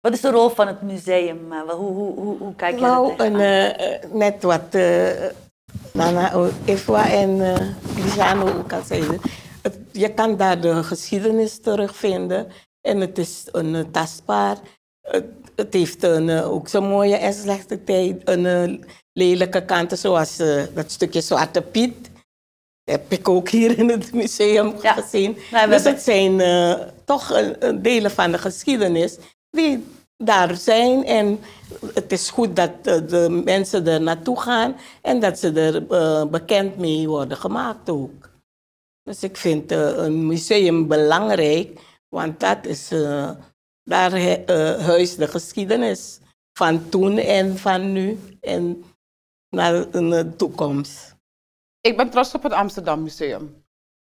Wat 0.00 0.12
is 0.12 0.20
de 0.20 0.30
rol 0.30 0.48
van 0.48 0.66
het 0.66 0.82
museum? 0.82 1.52
Hoe, 1.52 1.92
hoe, 1.92 2.14
hoe, 2.14 2.38
hoe 2.38 2.54
kijk 2.54 2.74
je 2.74 2.80
nou, 2.80 3.16
dat 3.16 3.30
uh, 3.30 4.12
net 4.12 4.42
wat 4.42 4.74
uh, 4.74 5.10
Nana 5.92 6.50
Eva 6.64 7.10
en 7.10 7.30
uh, 8.16 8.56
ook 8.58 8.72
al 8.72 8.82
zeiden. 8.82 9.20
Het, 9.62 9.78
je 9.90 10.14
kan 10.14 10.36
daar 10.36 10.60
de 10.60 10.82
geschiedenis 10.82 11.60
terugvinden. 11.60 12.46
En 12.80 13.00
het 13.00 13.18
is 13.18 13.48
een 13.52 13.90
tastbaar. 13.90 14.56
Het, 15.00 15.24
het 15.56 15.72
heeft 15.72 16.02
een, 16.02 16.30
ook 16.30 16.68
zo'n 16.68 16.88
mooie 16.88 17.16
en 17.16 17.32
slechte 17.32 17.84
tijd. 17.84 18.20
Een 18.24 18.84
lelijke 19.12 19.64
kanten, 19.64 19.98
zoals 19.98 20.36
dat 20.74 20.90
stukje 20.90 21.20
Zwarte 21.20 21.62
Piet. 21.62 22.10
Heb 22.84 23.12
ik 23.12 23.28
ook 23.28 23.48
hier 23.48 23.78
in 23.78 23.88
het 23.88 24.12
museum 24.12 24.74
ja. 24.82 24.92
gezien. 24.92 25.36
Nou, 25.50 25.70
dus 25.70 25.84
het 25.84 26.02
zijn 26.02 26.40
toch 27.04 27.52
delen 27.74 28.10
van 28.10 28.32
de 28.32 28.38
geschiedenis 28.38 29.18
die 29.50 29.84
daar 30.16 30.56
zijn. 30.56 31.04
En 31.04 31.40
het 31.94 32.12
is 32.12 32.30
goed 32.30 32.56
dat 32.56 32.84
de 32.84 33.42
mensen 33.44 33.86
er 33.86 34.00
naartoe 34.00 34.40
gaan 34.40 34.76
en 35.02 35.20
dat 35.20 35.38
ze 35.38 35.52
er 35.52 35.84
uh, 35.90 36.24
bekend 36.30 36.76
mee 36.76 37.08
worden 37.08 37.36
gemaakt 37.36 37.90
ook. 37.90 38.30
Dus 39.02 39.22
ik 39.22 39.36
vind 39.36 39.70
een 39.70 40.26
museum 40.26 40.86
belangrijk, 40.86 41.80
want 42.08 42.40
dat 42.40 42.66
is, 42.66 42.88
daar 43.84 44.20
huist 44.80 45.18
de 45.18 45.28
geschiedenis 45.28 46.20
van 46.52 46.88
toen 46.88 47.18
en 47.18 47.58
van 47.58 47.92
nu 47.92 48.18
en 48.40 48.84
naar 49.48 49.90
de 49.90 50.32
toekomst. 50.36 51.11
Ik 51.82 51.96
ben 51.96 52.10
trots 52.10 52.34
op 52.34 52.42
het 52.42 52.52
Amsterdam 52.52 53.02
Museum. 53.02 53.64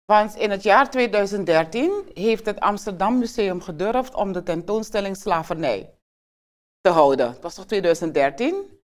Want 0.04 0.34
in 0.36 0.50
het 0.50 0.62
jaar 0.62 0.90
2013 0.90 2.10
heeft 2.14 2.46
het 2.46 2.60
Amsterdam 2.60 3.18
Museum 3.18 3.60
gedurfd 3.60 4.14
om 4.14 4.32
de 4.32 4.42
tentoonstelling 4.42 5.16
Slavernij 5.16 5.94
te 6.80 6.90
houden. 6.90 7.28
Het 7.28 7.42
was 7.42 7.54
toch 7.54 7.66
2013? 7.66 8.80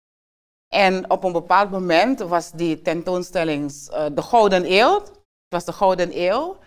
En 0.67 1.09
op 1.09 1.23
een 1.23 1.31
bepaald 1.31 1.71
moment 1.71 2.19
was 2.19 2.51
die 2.51 2.81
tentoonstelling 2.81 3.71
uh, 3.71 4.05
de 4.13 4.21
Gouden 4.21 4.71
Eeuw. 4.71 4.93
Het 4.93 5.15
was 5.49 5.65
de 5.65 5.73
Gouden 5.73 6.21
Eeuw. 6.21 6.57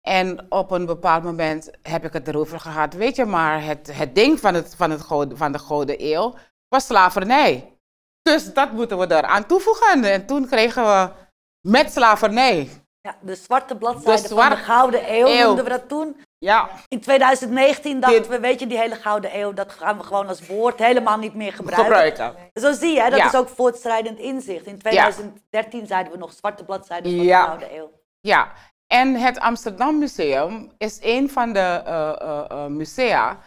En 0.00 0.46
op 0.48 0.70
een 0.70 0.86
bepaald 0.86 1.24
moment 1.24 1.70
heb 1.82 2.04
ik 2.04 2.12
het 2.12 2.28
erover 2.28 2.60
gehad. 2.60 2.94
Weet 2.94 3.16
je 3.16 3.24
maar, 3.24 3.64
het, 3.64 3.96
het 3.96 4.14
ding 4.14 4.40
van, 4.40 4.54
het, 4.54 4.74
van, 4.74 4.90
het 4.90 5.02
van 5.34 5.52
de 5.52 5.58
Gouden 5.58 5.96
Eeuw 5.98 6.34
was 6.68 6.86
slavernij. 6.86 7.78
Dus 8.22 8.52
dat 8.52 8.72
moeten 8.72 8.98
we 8.98 9.14
eraan 9.14 9.46
toevoegen. 9.46 10.04
En 10.04 10.26
toen 10.26 10.46
kregen 10.46 10.84
we 10.84 11.21
met 11.62 11.92
slavernij 11.92 12.68
ja, 13.02 13.16
de 13.20 13.34
zwarte 13.34 13.76
bladzijde 13.76 14.28
de 14.28 14.34
van 14.34 14.48
de 14.48 14.56
Gouden 14.56 15.12
Eeuw, 15.12 15.26
eeuw, 15.26 15.46
noemden 15.46 15.64
we 15.64 15.70
dat 15.70 15.88
toen. 15.88 16.16
Ja. 16.38 16.68
In 16.88 17.00
2019 17.00 18.00
dachten 18.00 18.30
we, 18.30 18.40
weet 18.40 18.60
je, 18.60 18.66
die 18.66 18.78
hele 18.78 18.94
Gouden 18.94 19.38
Eeuw, 19.38 19.52
dat 19.52 19.72
gaan 19.72 19.98
we 19.98 20.04
gewoon 20.04 20.28
als 20.28 20.46
woord 20.46 20.78
helemaal 20.78 21.18
niet 21.18 21.34
meer 21.34 21.52
gebruiken. 21.52 21.84
gebruiken. 21.84 22.50
Zo 22.54 22.72
zie 22.72 22.94
je, 22.94 23.10
dat 23.10 23.24
is 23.24 23.34
ook 23.34 23.48
voortstrijdend 23.48 24.18
inzicht. 24.18 24.66
In 24.66 24.78
2013 24.78 25.86
zeiden 25.86 26.12
we 26.12 26.18
nog 26.18 26.32
zwarte 26.32 26.64
bladzijde 26.64 27.08
van 27.08 27.26
de 27.26 27.32
Gouden 27.32 27.76
Eeuw. 27.76 27.90
Ja, 28.20 28.52
en 28.86 29.14
het 29.14 29.38
Amsterdam 29.40 29.98
Museum 29.98 30.72
is 30.78 30.98
een 31.00 31.30
van 31.30 31.52
de 31.52 31.82
uh, 31.86 32.12
uh, 32.22 32.44
uh, 32.50 32.66
musea 32.66 33.38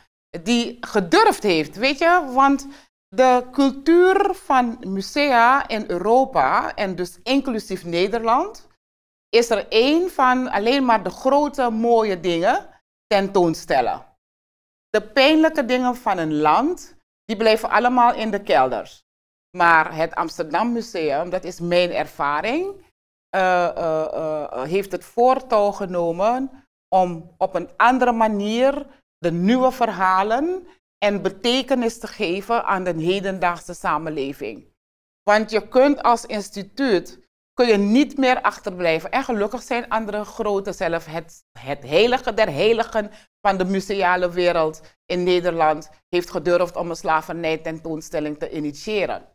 die 0.43 0.77
gedurfd 0.79 1.43
heeft, 1.43 1.75
weet 1.75 1.97
je, 1.97 2.23
want 2.33 2.67
de 3.15 3.47
cultuur 3.51 4.33
van 4.33 4.77
musea 4.79 5.67
in 5.67 5.83
Europa, 5.87 6.75
en 6.75 6.95
dus 6.95 7.19
inclusief 7.23 7.85
Nederland, 7.85 8.67
is 9.29 9.49
er 9.49 9.67
één 9.67 10.09
van 10.09 10.49
alleen 10.49 10.85
maar 10.85 11.03
de 11.03 11.09
grote 11.09 11.69
mooie 11.69 12.19
dingen 12.19 12.69
tentoonstellen. 13.07 14.05
De 14.89 15.01
pijnlijke 15.01 15.65
dingen 15.65 15.95
van 15.95 16.17
een 16.17 16.35
land, 16.35 16.95
die 17.25 17.37
blijven 17.37 17.69
allemaal 17.69 18.13
in 18.13 18.31
de 18.31 18.41
kelders. 18.41 19.03
Maar 19.57 19.95
het 19.95 20.15
Amsterdam 20.15 20.71
Museum, 20.71 21.29
dat 21.29 21.43
is 21.43 21.59
mijn 21.59 21.91
ervaring, 21.91 22.83
uh, 23.35 23.71
uh, 23.77 24.07
uh, 24.13 24.63
heeft 24.63 24.91
het 24.91 25.05
voortouw 25.05 25.71
genomen 25.71 26.65
om 26.95 27.33
op 27.37 27.55
een 27.55 27.69
andere 27.77 28.11
manier 28.11 28.87
de 29.17 29.31
nieuwe 29.31 29.71
verhalen 29.71 30.67
en 31.05 31.21
betekenis 31.21 31.99
te 31.99 32.07
geven 32.07 32.63
aan 32.63 32.83
de 32.83 32.93
hedendaagse 32.93 33.73
samenleving. 33.73 34.73
Want 35.23 35.51
je 35.51 35.67
kunt 35.67 36.03
als 36.03 36.25
instituut 36.25 37.19
kun 37.53 37.67
je 37.67 37.77
niet 37.77 38.17
meer 38.17 38.41
achterblijven. 38.41 39.11
En 39.11 39.23
gelukkig 39.23 39.61
zijn 39.61 39.89
andere 39.89 40.23
grote 40.23 40.73
zelf 40.73 41.05
het, 41.05 41.43
het 41.59 41.83
heilige 41.83 42.33
der 42.33 42.51
heiligen 42.51 43.11
van 43.41 43.57
de 43.57 43.65
museale 43.65 44.31
wereld 44.31 44.81
in 45.05 45.23
Nederland 45.23 45.89
heeft 46.09 46.29
gedurfd 46.29 46.75
om 46.75 46.89
een 46.89 46.95
slavernij 46.95 47.57
tentoonstelling 47.57 48.39
te 48.39 48.51
initiëren. 48.51 49.27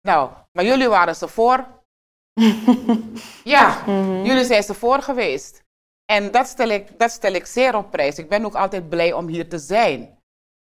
Nou, 0.00 0.30
maar 0.52 0.64
jullie 0.64 0.88
waren 0.88 1.16
ze 1.16 1.28
voor. 1.28 1.66
ja, 3.54 3.82
mhm. 3.86 4.24
jullie 4.24 4.44
zijn 4.44 4.62
ze 4.62 4.74
voor 4.74 5.02
geweest. 5.02 5.64
En 6.04 6.30
dat 6.30 6.46
stel, 6.46 6.68
ik, 6.68 6.98
dat 6.98 7.10
stel 7.10 7.32
ik 7.32 7.46
zeer 7.46 7.76
op 7.76 7.90
prijs. 7.90 8.18
Ik 8.18 8.28
ben 8.28 8.44
ook 8.44 8.54
altijd 8.54 8.88
blij 8.88 9.12
om 9.12 9.26
hier 9.26 9.48
te 9.48 9.58
zijn. 9.58 10.15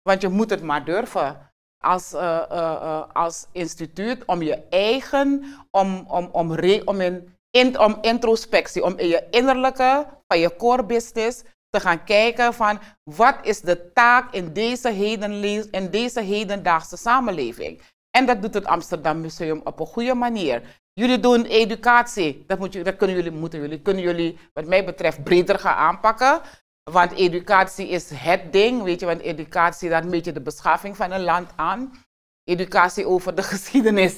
Want 0.09 0.21
je 0.21 0.29
moet 0.29 0.49
het 0.49 0.61
maar 0.61 0.85
durven 0.85 1.51
als, 1.83 2.13
uh, 2.13 2.41
uh, 2.51 3.03
als 3.13 3.47
instituut 3.51 4.25
om 4.25 4.41
je 4.41 4.67
eigen, 4.69 5.43
om, 5.71 6.05
om, 6.07 6.29
om, 6.31 6.51
om 6.85 7.01
in, 7.01 7.37
in, 7.49 7.79
om 7.79 7.97
introspectie, 8.01 8.83
om 8.83 8.97
in 8.97 9.07
je 9.07 9.27
innerlijke, 9.29 10.07
van 10.27 10.39
je 10.39 10.55
core 10.55 10.85
business, 10.85 11.43
te 11.69 11.79
gaan 11.79 12.03
kijken 12.03 12.53
van 12.53 12.79
wat 13.03 13.35
is 13.41 13.61
de 13.61 13.91
taak 13.93 14.33
in 14.33 14.53
deze, 14.53 14.89
heden, 14.89 15.91
deze 15.91 16.21
hedendaagse 16.21 16.97
samenleving. 16.97 17.81
En 18.17 18.25
dat 18.25 18.41
doet 18.41 18.53
het 18.53 18.65
Amsterdam 18.65 19.21
Museum 19.21 19.61
op 19.63 19.79
een 19.79 19.85
goede 19.85 20.13
manier. 20.13 20.61
Jullie 20.93 21.19
doen 21.19 21.45
educatie. 21.45 22.43
Dat, 22.47 22.59
moet 22.59 22.73
je, 22.73 22.83
dat 22.83 22.95
kunnen 22.95 23.15
jullie, 23.15 23.31
moeten 23.31 23.59
jullie, 23.59 23.81
kunnen 23.81 24.03
jullie, 24.03 24.37
wat 24.53 24.65
mij 24.65 24.85
betreft, 24.85 25.23
breder 25.23 25.59
gaan 25.59 25.75
aanpakken. 25.75 26.41
Want 26.91 27.12
educatie 27.12 27.88
is 27.88 28.10
het 28.13 28.52
ding, 28.52 28.84
weet 28.84 29.00
je, 29.00 29.06
want 29.06 29.21
educatie, 29.21 29.89
dat 29.89 30.06
meet 30.06 30.26
je 30.26 30.32
de 30.32 30.41
beschaving 30.41 30.98
van 30.98 31.12
een 31.12 31.24
land 31.24 31.52
aan. 31.56 31.91
Educatie 32.43 33.08
over 33.08 33.36
de 33.36 33.43
geschiedenis. 33.54 34.15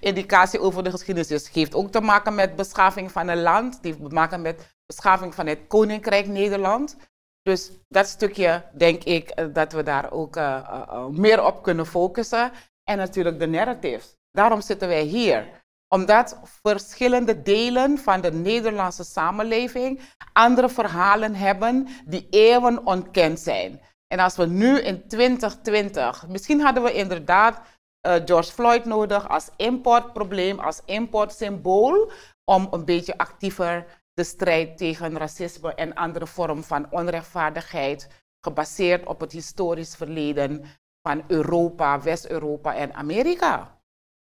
educatie 0.00 0.60
over 0.60 0.84
de 0.84 0.90
geschiedenis 0.90 1.28
dus 1.28 1.50
heeft 1.50 1.74
ook 1.74 1.90
te 1.90 2.00
maken 2.00 2.34
met 2.34 2.56
beschaving 2.56 3.12
van 3.12 3.28
een 3.28 3.42
land. 3.42 3.74
Het 3.74 3.84
heeft 3.84 3.98
te 3.98 4.14
maken 4.14 4.42
met 4.42 4.76
beschaving 4.86 5.34
van 5.34 5.46
het 5.46 5.66
Koninkrijk 5.68 6.26
Nederland. 6.26 6.96
Dus 7.42 7.70
dat 7.88 8.06
stukje 8.06 8.64
denk 8.72 9.04
ik 9.04 9.30
eh, 9.30 9.46
dat 9.52 9.72
we 9.72 9.82
daar 9.82 10.12
ook 10.12 10.36
uh, 10.36 10.42
uh, 10.70 11.06
meer 11.06 11.44
op 11.44 11.62
kunnen 11.62 11.86
focussen. 11.86 12.52
En 12.84 12.96
natuurlijk 12.96 13.38
de 13.38 13.46
narratives. 13.46 14.16
Daarom 14.30 14.60
zitten 14.60 14.88
wij 14.88 15.02
hier 15.02 15.64
omdat 15.88 16.40
verschillende 16.62 17.42
delen 17.42 17.98
van 17.98 18.20
de 18.20 18.32
Nederlandse 18.32 19.04
samenleving 19.04 20.00
andere 20.32 20.68
verhalen 20.68 21.34
hebben 21.34 21.88
die 22.04 22.26
eeuwen 22.30 22.86
ontkend 22.86 23.40
zijn. 23.40 23.80
En 24.06 24.18
als 24.18 24.36
we 24.36 24.46
nu 24.46 24.78
in 24.78 25.08
2020, 25.08 26.28
misschien 26.28 26.60
hadden 26.60 26.82
we 26.82 26.92
inderdaad 26.92 27.60
uh, 28.06 28.14
George 28.24 28.52
Floyd 28.52 28.84
nodig 28.84 29.28
als 29.28 29.50
importprobleem, 29.56 30.58
als 30.58 30.82
importsymbool, 30.84 32.10
om 32.44 32.68
een 32.70 32.84
beetje 32.84 33.18
actiever 33.18 33.86
de 34.12 34.24
strijd 34.24 34.78
tegen 34.78 35.18
racisme 35.18 35.74
en 35.74 35.94
andere 35.94 36.26
vormen 36.26 36.64
van 36.64 36.86
onrechtvaardigheid, 36.90 38.08
gebaseerd 38.40 39.06
op 39.06 39.20
het 39.20 39.32
historisch 39.32 39.94
verleden 39.94 40.64
van 41.02 41.24
Europa, 41.26 42.00
West-Europa 42.00 42.74
en 42.74 42.94
Amerika. 42.94 43.80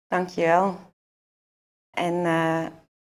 Dankjewel. 0.08 0.94
En 1.96 2.14
uh, 2.14 2.66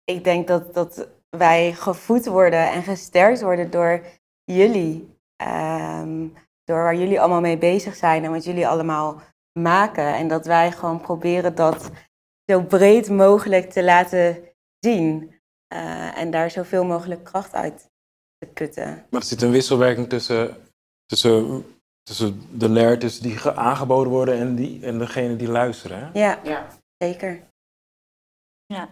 ik 0.04 0.24
denk 0.24 0.48
dat, 0.48 0.74
dat 0.74 1.08
wij 1.30 1.74
gevoed 1.74 2.26
worden 2.26 2.72
en 2.72 2.84
gesterkt 2.84 3.42
worden 3.42 3.72
door 3.72 4.02
jullie. 4.44 5.20
Um, 5.44 6.34
door 6.64 6.84
waar 6.84 6.96
jullie 6.96 7.20
allemaal 7.20 7.42
mee 7.42 7.58
bezig 7.58 7.96
zijn 7.96 8.24
en 8.24 8.32
wat 8.32 8.44
jullie 8.44 8.68
allemaal 8.68 9.22
maken. 9.60 10.16
En 10.16 10.28
dat 10.28 10.46
wij 10.46 10.72
gewoon 10.72 11.02
proberen 11.02 11.56
dat 11.56 11.92
zo 12.46 12.62
breed 12.62 13.10
mogelijk 13.10 13.72
te 13.72 13.84
laten 13.84 14.38
zien. 14.80 15.40
Uh, 15.74 16.18
en 16.18 16.32
daar 16.32 16.52
zoveel 16.52 16.86
mogelijk 16.86 17.24
kracht 17.24 17.54
uit 17.54 17.90
te 18.38 18.48
putten. 18.54 19.06
Maar 19.10 19.22
er 19.22 19.28
zit 19.28 19.42
een 19.42 19.52
wisselwerking 19.52 20.10
tussen, 20.10 20.58
tussen, 21.06 21.66
tussen 22.04 22.42
de 22.52 22.70
narratives 22.70 23.20
die 23.20 23.50
aangeboden 23.50 24.12
worden 24.12 24.38
en, 24.38 24.56
die, 24.56 24.86
en 24.86 24.98
degene 24.98 25.36
die 25.36 25.50
luisteren. 25.50 26.00
Hè? 26.00 26.20
Ja, 26.20 26.40
ja, 26.44 26.68
zeker. 26.98 27.50
Ja. 28.72 28.90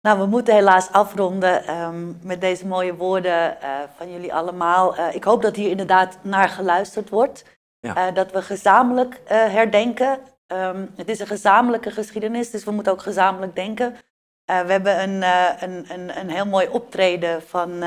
Nou, 0.00 0.18
we 0.18 0.26
moeten 0.26 0.54
helaas 0.54 0.90
afronden 0.90 1.80
um, 1.80 2.18
met 2.22 2.40
deze 2.40 2.66
mooie 2.66 2.94
woorden 2.94 3.56
uh, 3.62 3.80
van 3.96 4.12
jullie 4.12 4.34
allemaal. 4.34 4.98
Uh, 4.98 5.14
ik 5.14 5.24
hoop 5.24 5.42
dat 5.42 5.56
hier 5.56 5.70
inderdaad 5.70 6.18
naar 6.22 6.48
geluisterd 6.48 7.08
wordt. 7.08 7.44
Ja. 7.78 8.08
Uh, 8.08 8.14
dat 8.14 8.32
we 8.32 8.42
gezamenlijk 8.42 9.20
herdenken. 9.26 10.18
Um, 10.46 10.90
het 10.96 11.08
is 11.08 11.18
een 11.18 11.26
gezamenlijke 11.26 11.90
geschiedenis, 11.90 12.50
dus 12.50 12.64
we 12.64 12.70
moeten 12.70 12.92
ook 12.92 13.02
gezamenlijk 13.02 13.54
denken. 13.54 13.96
we 14.44 14.52
hebben 14.52 15.02
een, 15.02 15.22
een, 15.62 15.92
een, 15.92 16.18
een, 16.18 16.30
heel 16.30 16.46
mooi 16.46 16.68
optreden 16.68 17.42
van, 17.42 17.82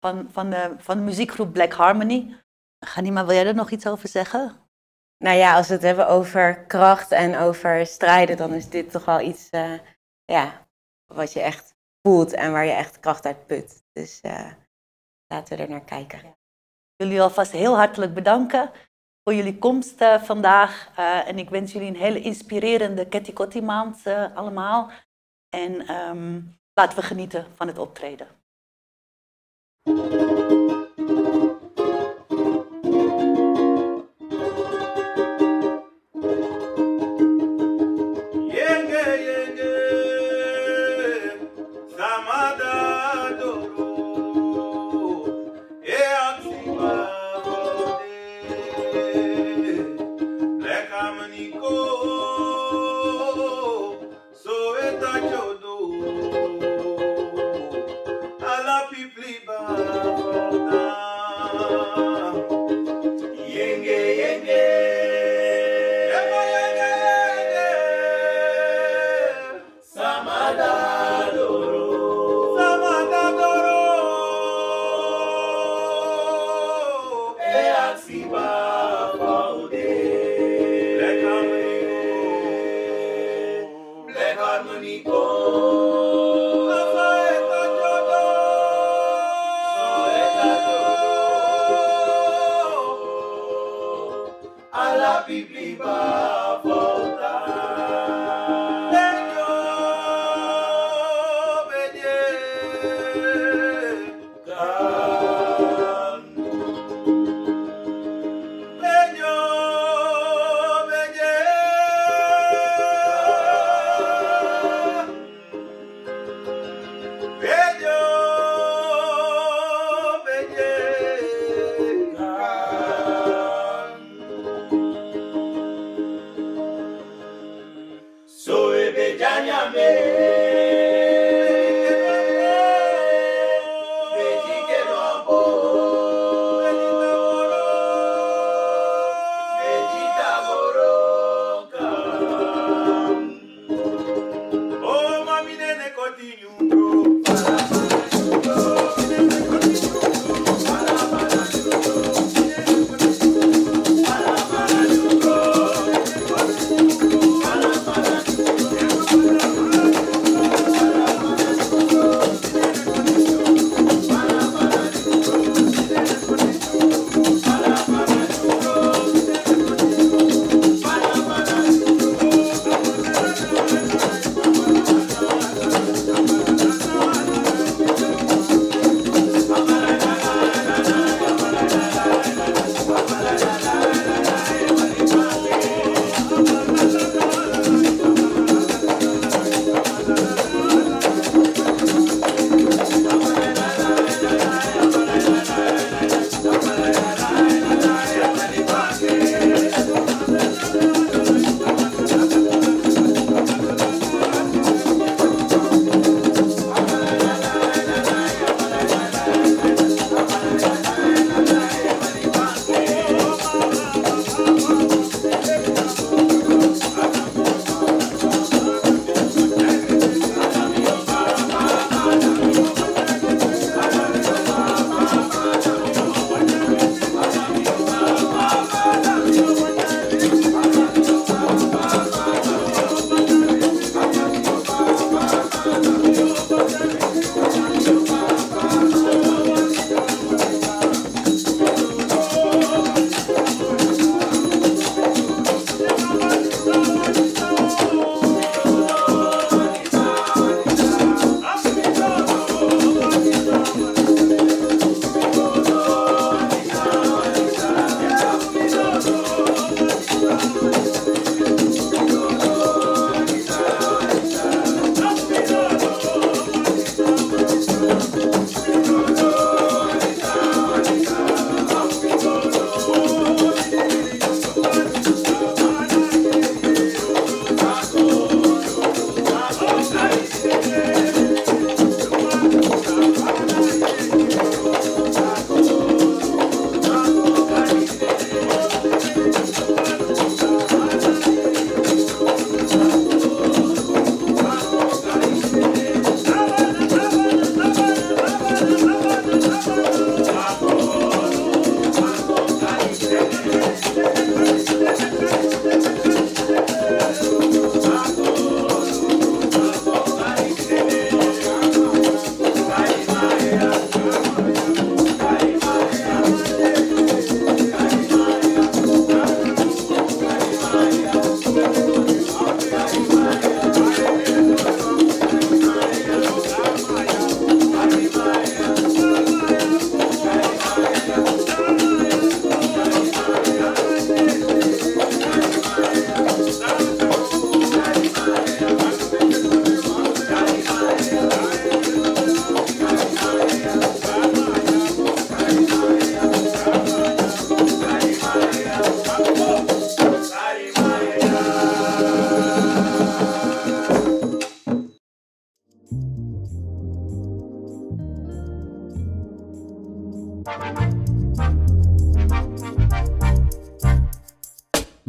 van, 0.00 0.28
van, 0.32 0.50
de, 0.50 0.74
van 0.78 0.96
de 0.96 1.02
muziekgroep 1.02 1.52
Black 1.52 1.72
Harmony. 1.72 2.36
Ganima, 2.80 3.24
wil 3.24 3.34
jij 3.34 3.46
er 3.46 3.54
nog 3.54 3.70
iets 3.70 3.86
over 3.86 4.08
zeggen? 4.08 4.65
Nou 5.18 5.36
ja, 5.36 5.56
als 5.56 5.68
we 5.68 5.74
het 5.74 5.82
hebben 5.82 6.08
over 6.08 6.64
kracht 6.64 7.10
en 7.10 7.36
over 7.36 7.86
strijden, 7.86 8.36
dan 8.36 8.54
is 8.54 8.68
dit 8.68 8.90
toch 8.90 9.04
wel 9.04 9.20
iets 9.20 9.48
ja, 10.24 10.66
wat 11.06 11.32
je 11.32 11.40
echt 11.40 11.74
voelt 12.02 12.32
en 12.32 12.52
waar 12.52 12.64
je 12.64 12.72
echt 12.72 13.00
kracht 13.00 13.26
uit 13.26 13.46
put. 13.46 13.84
Dus 13.92 14.20
uh, 14.22 14.52
laten 15.26 15.56
we 15.56 15.62
er 15.62 15.68
naar 15.68 15.84
kijken. 15.84 16.36
Jullie 16.96 17.22
alvast 17.22 17.52
heel 17.52 17.76
hartelijk 17.76 18.14
bedanken 18.14 18.70
voor 19.22 19.34
jullie 19.34 19.58
komst 19.58 20.00
uh, 20.00 20.22
vandaag. 20.22 20.90
En 21.26 21.38
ik 21.38 21.50
wens 21.50 21.72
jullie 21.72 21.88
een 21.88 21.96
hele 21.96 22.20
inspirerende 22.20 23.08
Ketty 23.08 23.60
maand 23.60 24.06
allemaal. 24.34 24.90
En 25.48 25.94
um, 25.94 26.58
laten 26.72 26.98
we 26.98 27.04
genieten 27.04 27.46
van 27.54 27.66
het 27.66 27.78
optreden. 27.78 28.28
happy 95.26 95.42
people. 95.42 96.05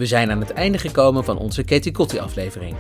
Zijn 0.08 0.32
aan 0.32 0.40
het 0.40 0.54
einde 0.54 0.78
gekomen 0.78 1.24
van 1.24 1.38
onze 1.38 1.64
Katie 1.64 1.92
Kotti 1.92 2.20
aflevering. 2.20 2.76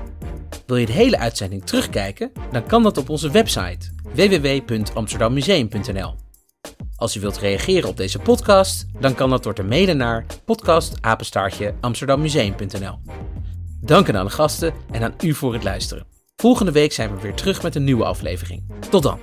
Wil 0.65 0.77
je 0.77 0.85
de 0.85 0.91
hele 0.91 1.17
uitzending 1.17 1.65
terugkijken? 1.65 2.31
Dan 2.51 2.65
kan 2.65 2.83
dat 2.83 2.97
op 2.97 3.09
onze 3.09 3.31
website 3.31 3.89
www.amsterdammuseum.nl. 4.13 6.15
Als 6.95 7.15
u 7.15 7.19
wilt 7.19 7.37
reageren 7.37 7.89
op 7.89 7.97
deze 7.97 8.19
podcast, 8.19 8.85
dan 8.99 9.15
kan 9.15 9.29
dat 9.29 9.43
door 9.43 9.53
te 9.53 9.63
mailen 9.63 9.97
naar 9.97 10.25
podcastapenstaartje 10.45 11.73
Dank 13.81 14.09
aan 14.09 14.15
alle 14.15 14.29
gasten 14.29 14.73
en 14.91 15.03
aan 15.03 15.13
u 15.23 15.33
voor 15.33 15.53
het 15.53 15.63
luisteren. 15.63 16.05
Volgende 16.35 16.71
week 16.71 16.93
zijn 16.93 17.15
we 17.15 17.21
weer 17.21 17.33
terug 17.33 17.63
met 17.63 17.75
een 17.75 17.83
nieuwe 17.83 18.05
aflevering. 18.05 18.63
Tot 18.89 19.03
dan! 19.03 19.19